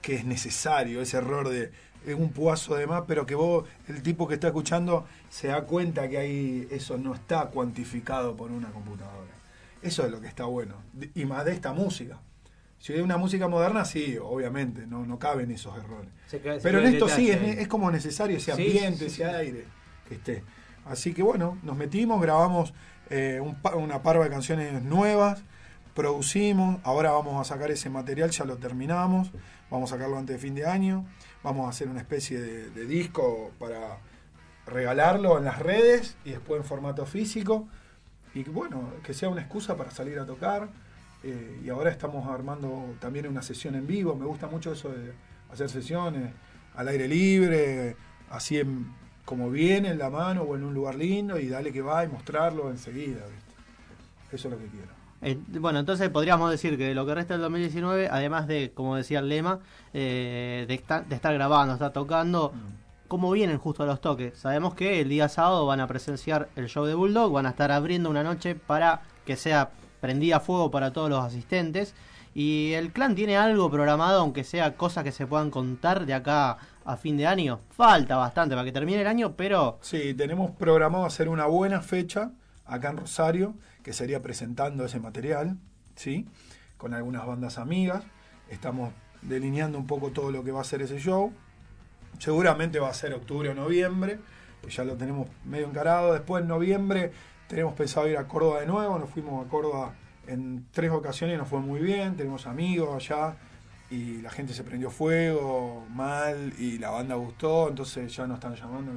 que 0.00 0.14
es 0.16 0.24
necesario, 0.24 1.00
ese 1.02 1.18
error 1.18 1.48
de, 1.48 1.70
de 2.04 2.14
un 2.14 2.30
puazo 2.30 2.74
de 2.76 2.86
más, 2.86 3.02
pero 3.06 3.24
que 3.26 3.34
vos, 3.34 3.64
el 3.88 4.02
tipo 4.02 4.26
que 4.28 4.34
está 4.34 4.48
escuchando, 4.48 5.06
se 5.30 5.48
da 5.48 5.62
cuenta 5.62 6.08
que 6.08 6.18
ahí 6.18 6.68
eso 6.70 6.98
no 6.98 7.14
está 7.14 7.46
cuantificado 7.46 8.36
por 8.36 8.50
una 8.50 8.70
computadora. 8.70 9.30
Eso 9.82 10.04
es 10.04 10.10
lo 10.10 10.20
que 10.20 10.28
está 10.28 10.44
bueno. 10.44 10.74
Y 11.14 11.24
más 11.24 11.44
de 11.44 11.52
esta 11.52 11.72
música. 11.72 12.18
Si 12.78 12.92
es 12.92 13.00
una 13.00 13.16
música 13.16 13.46
moderna, 13.48 13.84
sí, 13.84 14.16
obviamente, 14.20 14.86
no, 14.86 15.06
no 15.06 15.18
caben 15.18 15.50
esos 15.52 15.76
errores. 15.76 16.08
Se 16.26 16.40
cae- 16.40 16.56
se 16.58 16.62
Pero 16.62 16.80
en 16.80 16.86
esto 16.86 17.08
sí, 17.08 17.30
es, 17.30 17.40
es 17.58 17.68
como 17.68 17.90
necesario 17.90 18.36
ese 18.36 18.54
Sí, 18.56 18.62
ambiente, 18.68 19.08
sí, 19.08 19.22
ese 19.22 19.24
aire 19.26 19.64
que 20.08 20.14
esté. 20.16 20.42
Así 20.84 21.14
que 21.14 21.22
bueno, 21.22 21.58
nos 21.62 21.76
metimos, 21.76 22.20
grabamos 22.20 22.74
eh, 23.10 23.40
un 23.40 23.56
una 23.80 24.02
parva 24.02 24.24
de 24.24 24.30
canciones 24.30 24.82
nuevas, 24.82 25.42
producimos, 25.94 26.80
ahora 26.84 27.12
vamos 27.12 27.40
a 27.40 27.44
sacar 27.44 27.70
ese 27.70 27.90
material, 27.90 28.30
ya 28.30 28.44
lo 28.44 28.56
terminamos, 28.56 29.30
vamos 29.70 29.92
a 29.92 29.96
sacarlo 29.96 30.18
antes 30.18 30.36
de 30.36 30.40
fin 30.42 30.54
de 30.54 30.66
año, 30.66 31.04
vamos 31.42 31.66
a 31.66 31.70
hacer 31.70 31.88
una 31.88 32.00
especie 32.00 32.40
de, 32.40 32.86
disco 32.86 33.52
para 33.58 33.98
regalarlo 34.66 35.38
en 35.38 35.44
las 35.44 35.58
redes 35.58 36.16
y 36.24 36.30
después 36.30 36.60
en 36.60 36.64
formato 36.64 37.04
físico. 37.06 37.68
Y 38.34 38.44
bueno, 38.44 38.92
que 39.04 39.12
sea 39.14 39.28
una 39.28 39.42
excusa 39.42 39.76
para 39.76 39.90
salir 39.90 40.18
a 40.18 40.26
tocar. 40.26 40.68
Eh, 41.22 41.60
y 41.64 41.68
ahora 41.68 41.90
estamos 41.90 42.26
armando 42.28 42.96
también 43.00 43.26
una 43.28 43.42
sesión 43.42 43.74
en 43.74 43.86
vivo. 43.86 44.14
Me 44.14 44.26
gusta 44.26 44.46
mucho 44.46 44.72
eso 44.72 44.90
de 44.90 45.12
hacer 45.52 45.68
sesiones 45.68 46.32
al 46.74 46.88
aire 46.88 47.06
libre, 47.06 47.96
así 48.30 48.60
como 49.24 49.50
viene 49.50 49.90
en 49.90 49.98
la 49.98 50.10
mano 50.10 50.42
o 50.42 50.56
en 50.56 50.64
un 50.64 50.74
lugar 50.74 50.94
lindo 50.94 51.38
y 51.38 51.48
dale 51.48 51.72
que 51.72 51.82
va 51.82 52.04
y 52.04 52.08
mostrarlo 52.08 52.70
enseguida. 52.70 53.20
Eso 54.32 54.48
es 54.48 54.54
lo 54.54 54.58
que 54.58 54.66
quiero. 54.66 55.01
Eh, 55.22 55.38
bueno, 55.60 55.78
entonces 55.78 56.10
podríamos 56.10 56.50
decir 56.50 56.76
que 56.76 56.94
lo 56.94 57.06
que 57.06 57.14
resta 57.14 57.34
del 57.34 57.42
2019, 57.42 58.08
además 58.10 58.46
de, 58.48 58.72
como 58.74 58.96
decía 58.96 59.20
el 59.20 59.28
lema, 59.28 59.60
eh, 59.94 60.64
de, 60.66 60.74
esta- 60.74 61.02
de 61.02 61.14
estar 61.14 61.32
grabando, 61.34 61.74
estar 61.74 61.92
tocando, 61.92 62.52
cómo 63.08 63.30
vienen 63.30 63.58
justo 63.58 63.86
los 63.86 64.00
toques. 64.00 64.36
Sabemos 64.38 64.74
que 64.74 65.00
el 65.00 65.08
día 65.08 65.28
sábado 65.28 65.66
van 65.66 65.80
a 65.80 65.86
presenciar 65.86 66.48
el 66.56 66.68
show 66.68 66.84
de 66.86 66.94
Bulldog, 66.94 67.32
van 67.32 67.46
a 67.46 67.50
estar 67.50 67.70
abriendo 67.70 68.10
una 68.10 68.22
noche 68.24 68.54
para 68.54 69.02
que 69.24 69.36
sea 69.36 69.70
prendida 70.00 70.38
a 70.38 70.40
fuego 70.40 70.70
para 70.70 70.92
todos 70.92 71.08
los 71.08 71.24
asistentes. 71.24 71.94
Y 72.34 72.72
el 72.72 72.92
clan 72.92 73.14
tiene 73.14 73.36
algo 73.36 73.70
programado, 73.70 74.20
aunque 74.22 74.42
sea 74.42 74.74
cosas 74.74 75.04
que 75.04 75.12
se 75.12 75.26
puedan 75.26 75.50
contar 75.50 76.06
de 76.06 76.14
acá 76.14 76.56
a 76.84 76.96
fin 76.96 77.18
de 77.18 77.26
año. 77.26 77.60
Falta 77.76 78.16
bastante 78.16 78.54
para 78.54 78.64
que 78.64 78.72
termine 78.72 79.02
el 79.02 79.06
año, 79.06 79.34
pero 79.36 79.78
Sí, 79.82 80.14
tenemos 80.14 80.50
programado 80.52 81.04
hacer 81.04 81.28
una 81.28 81.44
buena 81.44 81.82
fecha 81.82 82.30
acá 82.64 82.88
en 82.88 82.96
Rosario, 82.96 83.54
que 83.82 83.92
sería 83.92 84.22
presentando 84.22 84.84
ese 84.84 85.00
material, 85.00 85.58
¿sí? 85.96 86.26
Con 86.76 86.94
algunas 86.94 87.26
bandas 87.26 87.58
amigas. 87.58 88.04
Estamos 88.48 88.92
delineando 89.22 89.78
un 89.78 89.86
poco 89.86 90.10
todo 90.10 90.30
lo 90.30 90.44
que 90.44 90.52
va 90.52 90.60
a 90.60 90.64
ser 90.64 90.82
ese 90.82 90.98
show. 90.98 91.32
Seguramente 92.18 92.78
va 92.78 92.90
a 92.90 92.94
ser 92.94 93.14
octubre 93.14 93.48
o 93.48 93.54
noviembre, 93.54 94.18
pues 94.60 94.76
ya 94.76 94.84
lo 94.84 94.96
tenemos 94.96 95.28
medio 95.44 95.66
encarado. 95.66 96.12
Después 96.12 96.42
en 96.42 96.48
noviembre 96.48 97.12
tenemos 97.48 97.74
pensado 97.74 98.08
ir 98.08 98.16
a 98.16 98.28
Córdoba 98.28 98.60
de 98.60 98.66
nuevo, 98.66 98.98
nos 98.98 99.10
fuimos 99.10 99.44
a 99.44 99.48
Córdoba 99.48 99.94
en 100.26 100.66
tres 100.72 100.90
ocasiones 100.90 101.38
nos 101.38 101.48
fue 101.48 101.60
muy 101.60 101.80
bien, 101.80 102.16
tenemos 102.16 102.46
amigos 102.46 102.94
allá 102.94 103.36
y 103.90 104.22
la 104.22 104.30
gente 104.30 104.54
se 104.54 104.64
prendió 104.64 104.90
fuego 104.90 105.84
mal 105.90 106.52
y 106.58 106.78
la 106.78 106.90
banda 106.90 107.14
gustó, 107.16 107.68
entonces 107.68 108.14
ya 108.14 108.26
nos 108.26 108.36
están 108.36 108.54
llamando, 108.54 108.92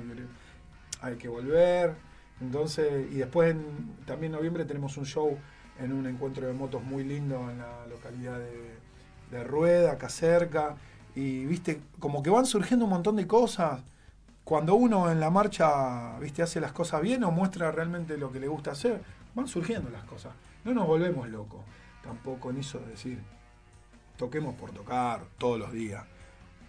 hay 1.02 1.16
que 1.16 1.28
volver. 1.28 1.96
Entonces, 2.42 3.12
y 3.12 3.16
después 3.16 3.52
en, 3.52 3.96
también 4.06 4.32
en 4.34 4.38
noviembre 4.38 4.66
tenemos 4.66 4.98
un 4.98 5.06
show 5.06 5.38
en 5.80 5.94
un 5.94 6.06
encuentro 6.08 6.48
de 6.48 6.54
motos 6.54 6.84
muy 6.84 7.04
lindo 7.04 7.50
en 7.50 7.60
la 7.60 7.86
localidad 7.88 8.40
de, 8.40 9.44
Rueda, 9.44 9.92
acá 9.94 10.08
cerca. 10.08 10.78
Y 11.14 11.46
viste, 11.46 11.82
como 12.00 12.24
que 12.24 12.30
van 12.30 12.46
surgiendo 12.46 12.86
un 12.86 12.92
montón 12.92 13.18
de 13.18 13.28
cosas. 13.28 13.82
Cuando 14.46 14.76
uno 14.76 15.12
en 15.12 15.20
la 15.20 15.30
marcha, 15.30 16.18
viste, 16.20 16.42
hace 16.42 16.62
las 16.62 16.72
cosas 16.72 17.02
bien 17.02 17.24
o 17.26 17.32
muestra 17.32 17.70
realmente 17.72 18.18
lo 18.18 18.32
que 18.32 18.40
le 18.40 18.48
gusta 18.48 18.72
hacer, 18.72 19.02
van 19.34 19.48
surgiendo 19.48 19.90
las 19.90 20.06
cosas. 20.06 20.34
No 20.64 20.74
nos 20.74 20.88
volvemos 20.88 21.28
locos 21.28 21.62
tampoco 22.06 22.52
en 22.52 22.58
eso 22.58 22.80
de 22.80 22.92
decir, 22.92 23.20
toquemos 24.16 24.56
por 24.56 24.72
tocar 24.72 25.26
todos 25.38 25.60
los 25.60 25.74
días. 25.74 26.04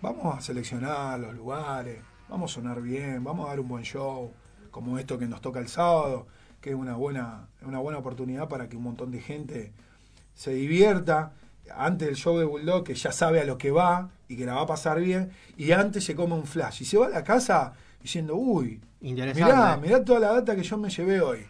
Vamos 0.03 0.37
a 0.37 0.41
seleccionar 0.41 1.21
los 1.21 1.35
lugares, 1.35 2.03
vamos 2.29 2.51
a 2.51 2.55
sonar 2.55 2.81
bien, 2.81 3.23
vamos 3.23 3.47
a 3.47 3.51
dar 3.51 3.61
un 3.61 3.69
buen 3.69 3.85
show, 3.85 4.33
como 4.77 4.99
esto 4.99 5.19
que 5.19 5.25
nos 5.25 5.41
toca 5.41 5.59
el 5.59 5.69
sábado, 5.69 6.27
que 6.61 6.69
es 6.69 6.77
una 6.77 6.97
buena, 6.97 7.49
una 7.63 7.79
buena 7.79 7.99
oportunidad 7.99 8.47
para 8.47 8.69
que 8.69 8.77
un 8.77 8.83
montón 8.83 9.11
de 9.11 9.23
gente 9.23 9.73
se 10.35 10.53
divierta 10.53 11.33
antes 11.75 12.07
del 12.07 12.17
show 12.17 12.37
de 12.37 12.45
Bulldog, 12.45 12.85
que 12.85 12.95
ya 12.95 13.11
sabe 13.11 13.41
a 13.41 13.45
lo 13.45 13.57
que 13.57 13.71
va 13.71 14.11
y 14.29 14.37
que 14.37 14.45
la 14.45 14.53
va 14.53 14.61
a 14.61 14.67
pasar 14.67 15.01
bien, 15.01 15.31
y 15.57 15.73
antes 15.73 16.05
se 16.05 16.15
come 16.15 16.35
un 16.35 16.45
flash 16.45 16.83
y 16.83 16.85
se 16.85 16.99
va 16.99 17.07
a 17.07 17.09
la 17.09 17.25
casa 17.25 17.73
diciendo, 18.03 18.37
uy, 18.37 18.79
mirá, 19.01 19.79
mirá 19.79 20.05
toda 20.05 20.21
la 20.21 20.33
data 20.35 20.55
que 20.55 20.63
yo 20.63 20.77
me 20.77 20.91
llevé 20.91 21.23
hoy. 21.23 21.47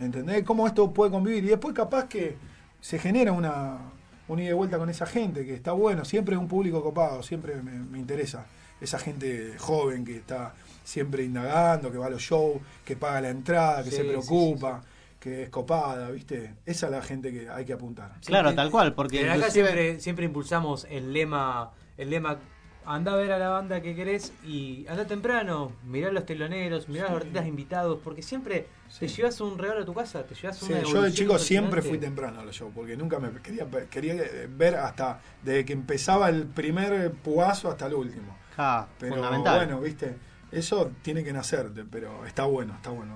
¿Entendés? 0.00 0.42
¿Cómo 0.42 0.66
esto 0.66 0.92
puede 0.92 1.12
convivir? 1.12 1.44
Y 1.44 1.48
después 1.50 1.72
capaz 1.72 2.08
que 2.08 2.36
se 2.80 2.98
genera 2.98 3.30
una, 3.30 3.78
una 4.26 4.42
ida 4.42 4.50
y 4.50 4.54
vuelta 4.54 4.76
con 4.76 4.90
esa 4.90 5.06
gente, 5.06 5.46
que 5.46 5.54
está 5.54 5.70
bueno, 5.70 6.04
siempre 6.04 6.34
es 6.34 6.40
un 6.40 6.48
público 6.48 6.82
copado, 6.82 7.22
siempre 7.22 7.62
me, 7.62 7.78
me 7.78 8.00
interesa. 8.00 8.44
Esa 8.80 8.98
gente 8.98 9.54
joven 9.56 10.04
que 10.04 10.16
está 10.16 10.52
siempre 10.86 11.24
indagando, 11.24 11.90
que 11.90 11.98
va 11.98 12.06
a 12.06 12.10
los 12.10 12.22
shows, 12.22 12.60
que 12.84 12.96
paga 12.96 13.20
la 13.22 13.30
entrada, 13.30 13.82
que 13.84 13.90
Sí, 13.90 13.96
se 13.96 14.02
sí, 14.02 14.08
preocupa, 14.08 14.82
que 15.18 15.42
es 15.44 15.50
copada, 15.50 16.10
¿viste? 16.10 16.54
Esa 16.64 16.86
es 16.86 16.92
la 16.92 17.02
gente 17.02 17.32
que 17.32 17.48
hay 17.48 17.64
que 17.64 17.72
apuntar. 17.72 18.12
Claro, 18.24 18.54
tal 18.54 18.70
cual, 18.70 18.94
porque 18.94 19.20
Pero 19.20 19.32
acá 19.32 19.50
siempre, 19.50 20.00
siempre 20.00 20.24
impulsamos 20.24 20.86
el 20.90 21.12
lema, 21.12 21.72
el 21.96 22.10
lema, 22.10 22.38
anda 22.84 23.12
a 23.14 23.16
ver 23.16 23.32
a 23.32 23.38
la 23.38 23.48
banda 23.48 23.80
que 23.82 23.94
querés 23.96 24.32
y 24.42 24.86
anda 24.88 25.06
temprano, 25.06 25.72
mirá 25.82 26.08
a 26.08 26.12
los 26.12 26.24
teloneros, 26.24 26.88
mirá 26.88 27.06
a 27.06 27.10
los 27.10 27.16
artistas 27.18 27.46
invitados, 27.46 28.00
porque 28.02 28.22
siempre 28.22 28.68
te 28.98 29.08
Sí. 29.08 29.16
llevas 29.16 29.40
un 29.40 29.58
regalo 29.58 29.82
a 29.82 29.84
tu 29.84 29.94
casa, 29.94 30.24
te 30.26 30.34
llevas 30.34 30.58
Sí, 30.58 30.72
una 30.72 30.82
yo 30.82 31.02
de 31.02 31.12
chico 31.12 31.38
siempre 31.38 31.82
fui 31.82 31.98
temprano 31.98 32.40
a 32.40 32.44
los 32.44 32.54
shows, 32.54 32.72
porque 32.74 32.96
nunca 32.96 33.18
me 33.18 33.30
quería, 33.42 33.66
quería 33.90 34.14
ver 34.48 34.76
hasta, 34.76 35.20
desde 35.42 35.64
que 35.64 35.72
empezaba 35.72 36.28
el 36.28 36.46
primer 36.46 37.12
puazo 37.12 37.68
hasta 37.70 37.86
el 37.86 37.94
último. 37.94 38.36
Ja, 38.56 38.88
Pero 38.98 39.14
fundamental. 39.16 39.58
bueno, 39.58 39.80
viste, 39.80 40.16
eso 40.52 40.90
tiene 41.02 41.24
que 41.24 41.32
nacerte, 41.32 41.84
pero 41.84 42.24
está 42.26 42.44
bueno, 42.44 42.74
está 42.74 42.90
bueno. 42.90 43.14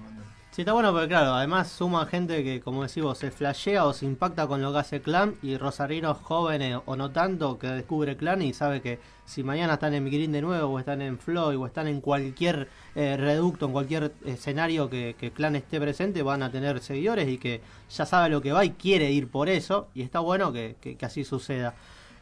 Sí, 0.53 0.63
está 0.63 0.73
bueno 0.73 0.91
porque 0.91 1.07
claro, 1.07 1.33
además 1.35 1.69
suma 1.71 2.05
gente 2.07 2.43
que, 2.43 2.61
como 2.61 2.83
decís 2.83 3.05
vos, 3.05 3.17
se 3.19 3.31
flashea 3.31 3.85
o 3.85 3.93
se 3.93 4.05
impacta 4.05 4.49
con 4.49 4.61
lo 4.61 4.73
que 4.73 4.79
hace 4.81 5.01
Clan 5.01 5.37
y 5.43 5.57
rosarinos 5.57 6.19
jóvenes 6.19 6.77
o 6.87 6.97
no 6.97 7.13
tanto 7.13 7.57
que 7.57 7.69
descubre 7.69 8.17
Clan 8.17 8.43
y 8.43 8.53
sabe 8.53 8.83
que 8.83 8.99
si 9.25 9.45
mañana 9.45 9.75
están 9.75 9.95
en 9.95 10.03
Migrín 10.03 10.33
de 10.33 10.43
nuevo 10.43 10.75
o 10.75 10.79
están 10.81 11.03
en 11.03 11.21
Floyd 11.21 11.57
o 11.57 11.67
están 11.67 11.87
en 11.87 12.01
cualquier 12.01 12.69
eh, 12.97 13.17
reducto, 13.17 13.67
en 13.67 13.73
cualquier 13.73 14.13
escenario 14.27 14.91
que, 14.91 15.15
que 15.17 15.31
Clan 15.31 15.55
esté 15.55 15.81
presente, 15.81 16.21
van 16.25 16.43
a 16.43 16.51
tener 16.51 16.81
seguidores 16.81 17.29
y 17.29 17.39
que 17.39 17.61
ya 17.89 18.05
sabe 18.05 18.29
lo 18.29 18.43
que 18.43 18.51
va 18.51 18.65
y 18.65 18.71
quiere 18.71 19.13
ir 19.13 19.29
por 19.29 19.49
eso 19.49 19.87
y 19.95 20.03
está 20.03 20.19
bueno 20.19 20.53
que, 20.53 20.75
que- 20.81 20.97
que 20.97 21.07
así 21.07 21.23
suceda. 21.23 21.75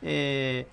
Eh, 0.03 0.66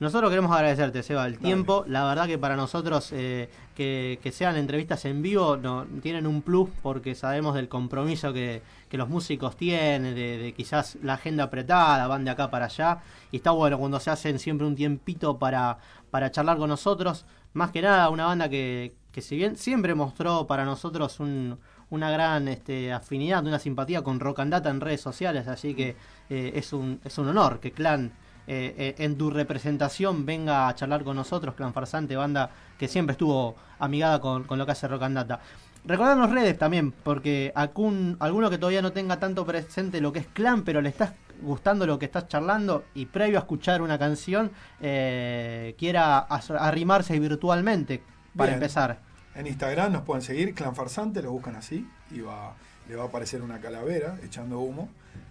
nosotros 0.00 0.30
queremos 0.30 0.50
agradecerte, 0.50 1.02
Seba, 1.02 1.26
el 1.26 1.34
Dale. 1.34 1.44
tiempo. 1.44 1.84
La 1.86 2.04
verdad 2.04 2.26
que 2.26 2.38
para 2.38 2.56
nosotros 2.56 3.10
eh, 3.12 3.50
que, 3.76 4.18
que 4.22 4.32
sean 4.32 4.56
entrevistas 4.56 5.04
en 5.04 5.22
vivo 5.22 5.56
no, 5.56 5.86
tienen 6.02 6.26
un 6.26 6.42
plus 6.42 6.70
porque 6.82 7.14
sabemos 7.14 7.54
del 7.54 7.68
compromiso 7.68 8.32
que, 8.32 8.62
que 8.88 8.96
los 8.96 9.08
músicos 9.08 9.56
tienen, 9.56 10.14
de, 10.14 10.38
de 10.38 10.52
quizás 10.54 10.96
la 11.02 11.14
agenda 11.14 11.44
apretada, 11.44 12.06
van 12.06 12.24
de 12.24 12.30
acá 12.30 12.50
para 12.50 12.64
allá. 12.64 13.00
Y 13.30 13.36
está 13.36 13.50
bueno 13.50 13.78
cuando 13.78 14.00
se 14.00 14.10
hacen 14.10 14.38
siempre 14.38 14.66
un 14.66 14.74
tiempito 14.74 15.38
para, 15.38 15.78
para 16.10 16.30
charlar 16.30 16.56
con 16.56 16.70
nosotros. 16.70 17.26
Más 17.52 17.70
que 17.70 17.82
nada, 17.82 18.08
una 18.08 18.26
banda 18.26 18.48
que, 18.48 18.94
que 19.12 19.20
si 19.20 19.36
bien 19.36 19.56
siempre 19.56 19.94
mostró 19.94 20.46
para 20.46 20.64
nosotros 20.64 21.20
un, 21.20 21.58
una 21.90 22.10
gran 22.10 22.48
este, 22.48 22.92
afinidad, 22.92 23.44
una 23.46 23.58
simpatía 23.58 24.02
con 24.02 24.20
Rock 24.20 24.40
and 24.40 24.52
Data 24.52 24.70
en 24.70 24.80
redes 24.80 25.00
sociales, 25.00 25.48
así 25.48 25.74
que 25.74 25.96
eh, 26.30 26.52
es, 26.54 26.72
un, 26.72 27.00
es 27.04 27.18
un 27.18 27.28
honor 27.28 27.60
que 27.60 27.72
Clan 27.72 28.12
eh, 28.52 28.74
eh, 28.76 28.94
en 28.98 29.16
tu 29.16 29.30
representación 29.30 30.26
venga 30.26 30.66
a 30.66 30.74
charlar 30.74 31.04
con 31.04 31.14
nosotros, 31.14 31.54
Clan 31.54 31.72
Farsante, 31.72 32.16
banda 32.16 32.50
que 32.76 32.88
siempre 32.88 33.12
estuvo 33.12 33.54
amigada 33.78 34.20
con, 34.20 34.42
con 34.42 34.58
lo 34.58 34.66
que 34.66 34.72
hace 34.72 34.88
Rock 34.88 35.02
and 35.02 35.14
Data. 35.14 35.38
Recordarnos 35.84 36.32
redes 36.32 36.58
también, 36.58 36.90
porque 36.90 37.52
algún, 37.54 38.16
alguno 38.18 38.50
que 38.50 38.58
todavía 38.58 38.82
no 38.82 38.90
tenga 38.90 39.20
tanto 39.20 39.46
presente 39.46 40.00
lo 40.00 40.12
que 40.12 40.18
es 40.18 40.26
Clan, 40.26 40.64
pero 40.64 40.82
le 40.82 40.88
estás 40.88 41.12
gustando 41.40 41.86
lo 41.86 42.00
que 42.00 42.06
estás 42.06 42.26
charlando 42.26 42.86
y 42.92 43.06
previo 43.06 43.38
a 43.38 43.42
escuchar 43.42 43.82
una 43.82 44.00
canción, 44.00 44.50
eh, 44.80 45.76
quiera 45.78 46.18
arrimarse 46.18 47.20
virtualmente 47.20 48.02
para 48.34 48.54
empezar. 48.54 48.98
En 49.36 49.46
Instagram 49.46 49.92
nos 49.92 50.02
pueden 50.02 50.22
seguir, 50.22 50.54
Clan 50.54 50.74
Farsante, 50.74 51.22
lo 51.22 51.30
buscan 51.30 51.54
así 51.54 51.88
y 52.10 52.18
va, 52.18 52.56
le 52.88 52.96
va 52.96 53.04
a 53.04 53.06
aparecer 53.06 53.42
una 53.42 53.60
calavera 53.60 54.18
echando 54.24 54.58
humo. 54.58 54.88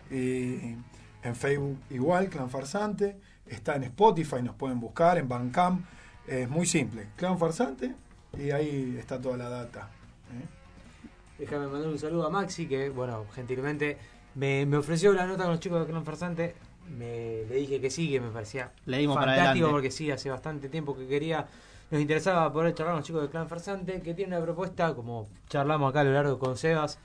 Y 0.09 0.77
en 1.23 1.35
Facebook 1.35 1.77
igual, 1.89 2.29
Clan 2.29 2.49
Farsante. 2.49 3.17
Está 3.45 3.75
en 3.75 3.83
Spotify, 3.83 4.41
nos 4.43 4.55
pueden 4.55 4.79
buscar, 4.79 5.17
en 5.17 5.27
Bandcamp. 5.27 5.85
Es 6.27 6.47
muy 6.49 6.65
simple, 6.65 7.07
Clan 7.15 7.39
Farsante 7.39 7.95
y 8.37 8.51
ahí 8.51 8.95
está 8.99 9.19
toda 9.19 9.37
la 9.37 9.49
data. 9.49 9.89
¿eh? 10.31 11.39
Déjame 11.39 11.67
mandar 11.67 11.89
un 11.89 11.97
saludo 11.97 12.27
a 12.27 12.29
Maxi, 12.29 12.67
que, 12.67 12.89
bueno, 12.89 13.25
gentilmente 13.33 13.97
me, 14.35 14.65
ofreció 14.77 15.13
la 15.13 15.25
nota 15.25 15.43
con 15.43 15.53
los 15.53 15.59
chicos 15.59 15.79
de 15.79 15.91
Clan 15.91 16.05
Farsante. 16.05 16.55
Me, 16.97 17.43
le 17.47 17.55
dije 17.55 17.79
que 17.79 17.89
sí, 17.89 18.09
que 18.09 18.19
me 18.19 18.29
parecía 18.29 18.71
fantástico 18.85 19.69
porque 19.69 19.91
sí, 19.91 20.09
hace 20.11 20.29
bastante 20.29 20.69
tiempo 20.69 20.97
que 20.97 21.07
quería. 21.07 21.47
Nos 21.91 22.01
interesaba 22.01 22.51
poder 22.53 22.73
charlar 22.73 22.93
con 22.93 22.99
los 22.99 23.07
chicos 23.07 23.21
de 23.23 23.29
Clan 23.29 23.49
Farsante, 23.49 24.01
que 24.01 24.13
tiene 24.13 24.35
una 24.35 24.45
propuesta, 24.45 24.93
como 24.93 25.27
charlamos 25.49 25.89
acá 25.89 26.01
a 26.01 26.03
lo 26.03 26.13
largo 26.13 26.37
con 26.37 26.57
Sebas, 26.57 26.99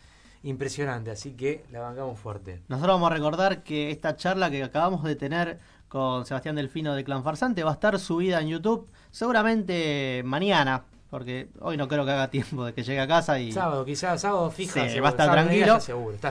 impresionante. 0.45 1.11
Así 1.11 1.33
que 1.33 1.65
la 1.73 1.81
bancamos 1.81 2.19
fuerte. 2.19 2.63
Nosotros 2.69 2.95
vamos 2.95 3.11
a 3.11 3.15
recordar 3.15 3.63
que 3.65 3.91
esta 3.91 4.17
charla 4.17 4.51
que 4.51 4.63
acabamos 4.63 5.03
de 5.03 5.17
tener 5.17 5.59
con 5.89 6.25
Sebastián 6.27 6.57
Delfino 6.57 6.95
de 6.95 7.05
Clan 7.05 7.25
Farsante 7.25 7.65
va 7.65 7.71
a 7.71 7.75
estar 7.75 7.99
subida 7.99 8.41
en 8.41 8.49
YouTube 8.49 8.89
seguramente 9.11 10.23
mañana, 10.25 10.83
porque 11.09 11.49
hoy 11.61 11.77
no 11.77 11.87
creo 11.89 12.05
que 12.05 12.11
haga 12.11 12.29
tiempo 12.31 12.65
de 12.65 12.75
que 12.75 12.83
llegue 12.83 13.01
a 13.01 13.07
casa 13.07 13.39
y... 13.39 13.53
Sábado, 13.53 13.85
quizás, 13.85 14.21
sábado 14.21 14.51
fija. 14.51 14.89
Sí, 14.89 15.01
va 15.01 15.09
a 15.09 15.11
estar 15.11 15.31
tranquilo. 15.31 15.79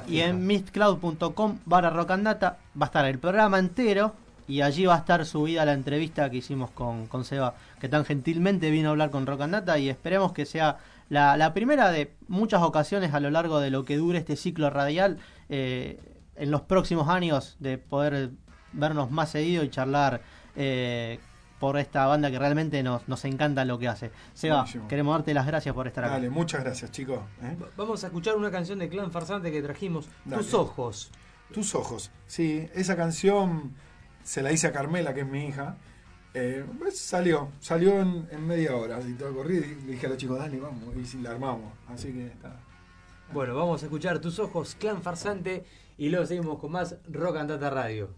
y 0.07 0.19
en 0.19 0.45
mistcloud.com 0.45 1.59
barra 1.65 1.89
rocandata 1.89 2.57
va 2.79 2.85
a 2.85 2.87
estar 2.87 3.05
el 3.05 3.19
programa 3.19 3.57
entero 3.59 4.13
y 4.47 4.61
allí 4.61 4.85
va 4.85 4.95
a 4.95 4.97
estar 4.97 5.25
subida 5.25 5.63
la 5.65 5.73
entrevista 5.73 6.29
que 6.29 6.37
hicimos 6.37 6.69
con, 6.71 7.07
con 7.07 7.23
Seba, 7.23 7.55
que 7.79 7.87
tan 7.87 8.03
gentilmente 8.03 8.69
vino 8.69 8.89
a 8.89 8.91
hablar 8.91 9.09
con 9.09 9.25
Rocandata 9.25 9.79
y 9.79 9.89
esperemos 9.89 10.33
que 10.33 10.45
sea 10.45 10.77
la, 11.13 11.37
la 11.37 11.53
primera 11.53 11.91
de 11.91 12.15
muchas 12.27 12.63
ocasiones 12.63 13.13
a 13.13 13.19
lo 13.19 13.29
largo 13.29 13.59
de 13.59 13.69
lo 13.69 13.85
que 13.85 13.97
dure 13.97 14.17
este 14.17 14.35
ciclo 14.35 14.69
radial 14.71 15.19
eh, 15.47 15.99
en 16.35 16.49
los 16.49 16.61
próximos 16.61 17.07
años 17.07 17.55
de 17.59 17.77
poder 17.77 18.31
vernos 18.71 19.11
más 19.11 19.29
seguido 19.29 19.63
y 19.63 19.69
charlar 19.69 20.21
eh, 20.55 21.19
por 21.59 21.77
esta 21.77 22.07
banda 22.07 22.31
que 22.31 22.39
realmente 22.39 22.81
nos, 22.81 23.07
nos 23.07 23.23
encanta 23.25 23.63
lo 23.63 23.77
que 23.77 23.87
hace. 23.87 24.11
Seba, 24.33 24.65
queremos 24.89 25.15
darte 25.15 25.35
las 25.35 25.45
gracias 25.45 25.75
por 25.75 25.85
estar 25.85 26.03
acá. 26.03 26.13
Dale, 26.15 26.31
muchas 26.31 26.63
gracias, 26.63 26.91
chicos. 26.91 27.19
¿eh? 27.43 27.55
Vamos 27.77 28.03
a 28.03 28.07
escuchar 28.07 28.35
una 28.35 28.49
canción 28.49 28.79
de 28.79 28.89
Clan 28.89 29.11
Farsante 29.11 29.51
que 29.51 29.61
trajimos, 29.61 30.09
Tus 30.27 30.53
Ojos. 30.55 31.11
Tus 31.53 31.75
Ojos, 31.75 32.09
sí, 32.25 32.67
esa 32.73 32.95
canción 32.95 33.75
se 34.23 34.41
la 34.41 34.51
hice 34.51 34.65
a 34.65 34.71
Carmela, 34.71 35.13
que 35.13 35.21
es 35.21 35.27
mi 35.27 35.45
hija. 35.45 35.77
Eh, 36.35 36.65
pues 36.79 36.97
salió, 36.97 37.49
salió 37.59 37.99
en, 37.99 38.47
media 38.47 38.75
hora, 38.75 38.97
así 38.97 39.13
todo 39.13 39.35
corrí, 39.35 39.59
dije 39.59 40.07
a 40.07 40.09
los 40.09 40.17
chicos, 40.17 40.39
dale, 40.39 40.59
vamos, 40.59 40.95
y 41.13 41.17
la 41.17 41.29
armamos, 41.29 41.71
así 41.87 42.11
que 42.11 42.25
está. 42.25 42.59
Bueno, 43.31 43.55
vamos 43.55 43.83
a 43.83 43.85
escuchar 43.85 44.19
Tus 44.19 44.39
Ojos, 44.39 44.75
Clan 44.79 45.03
Farsante, 45.03 45.63
y 45.95 46.09
luego 46.09 46.25
seguimos 46.25 46.57
con 46.57 46.71
más 46.71 46.95
Rock 47.07 47.37
and 47.37 47.49
Data 47.51 47.69
Radio. 47.69 48.09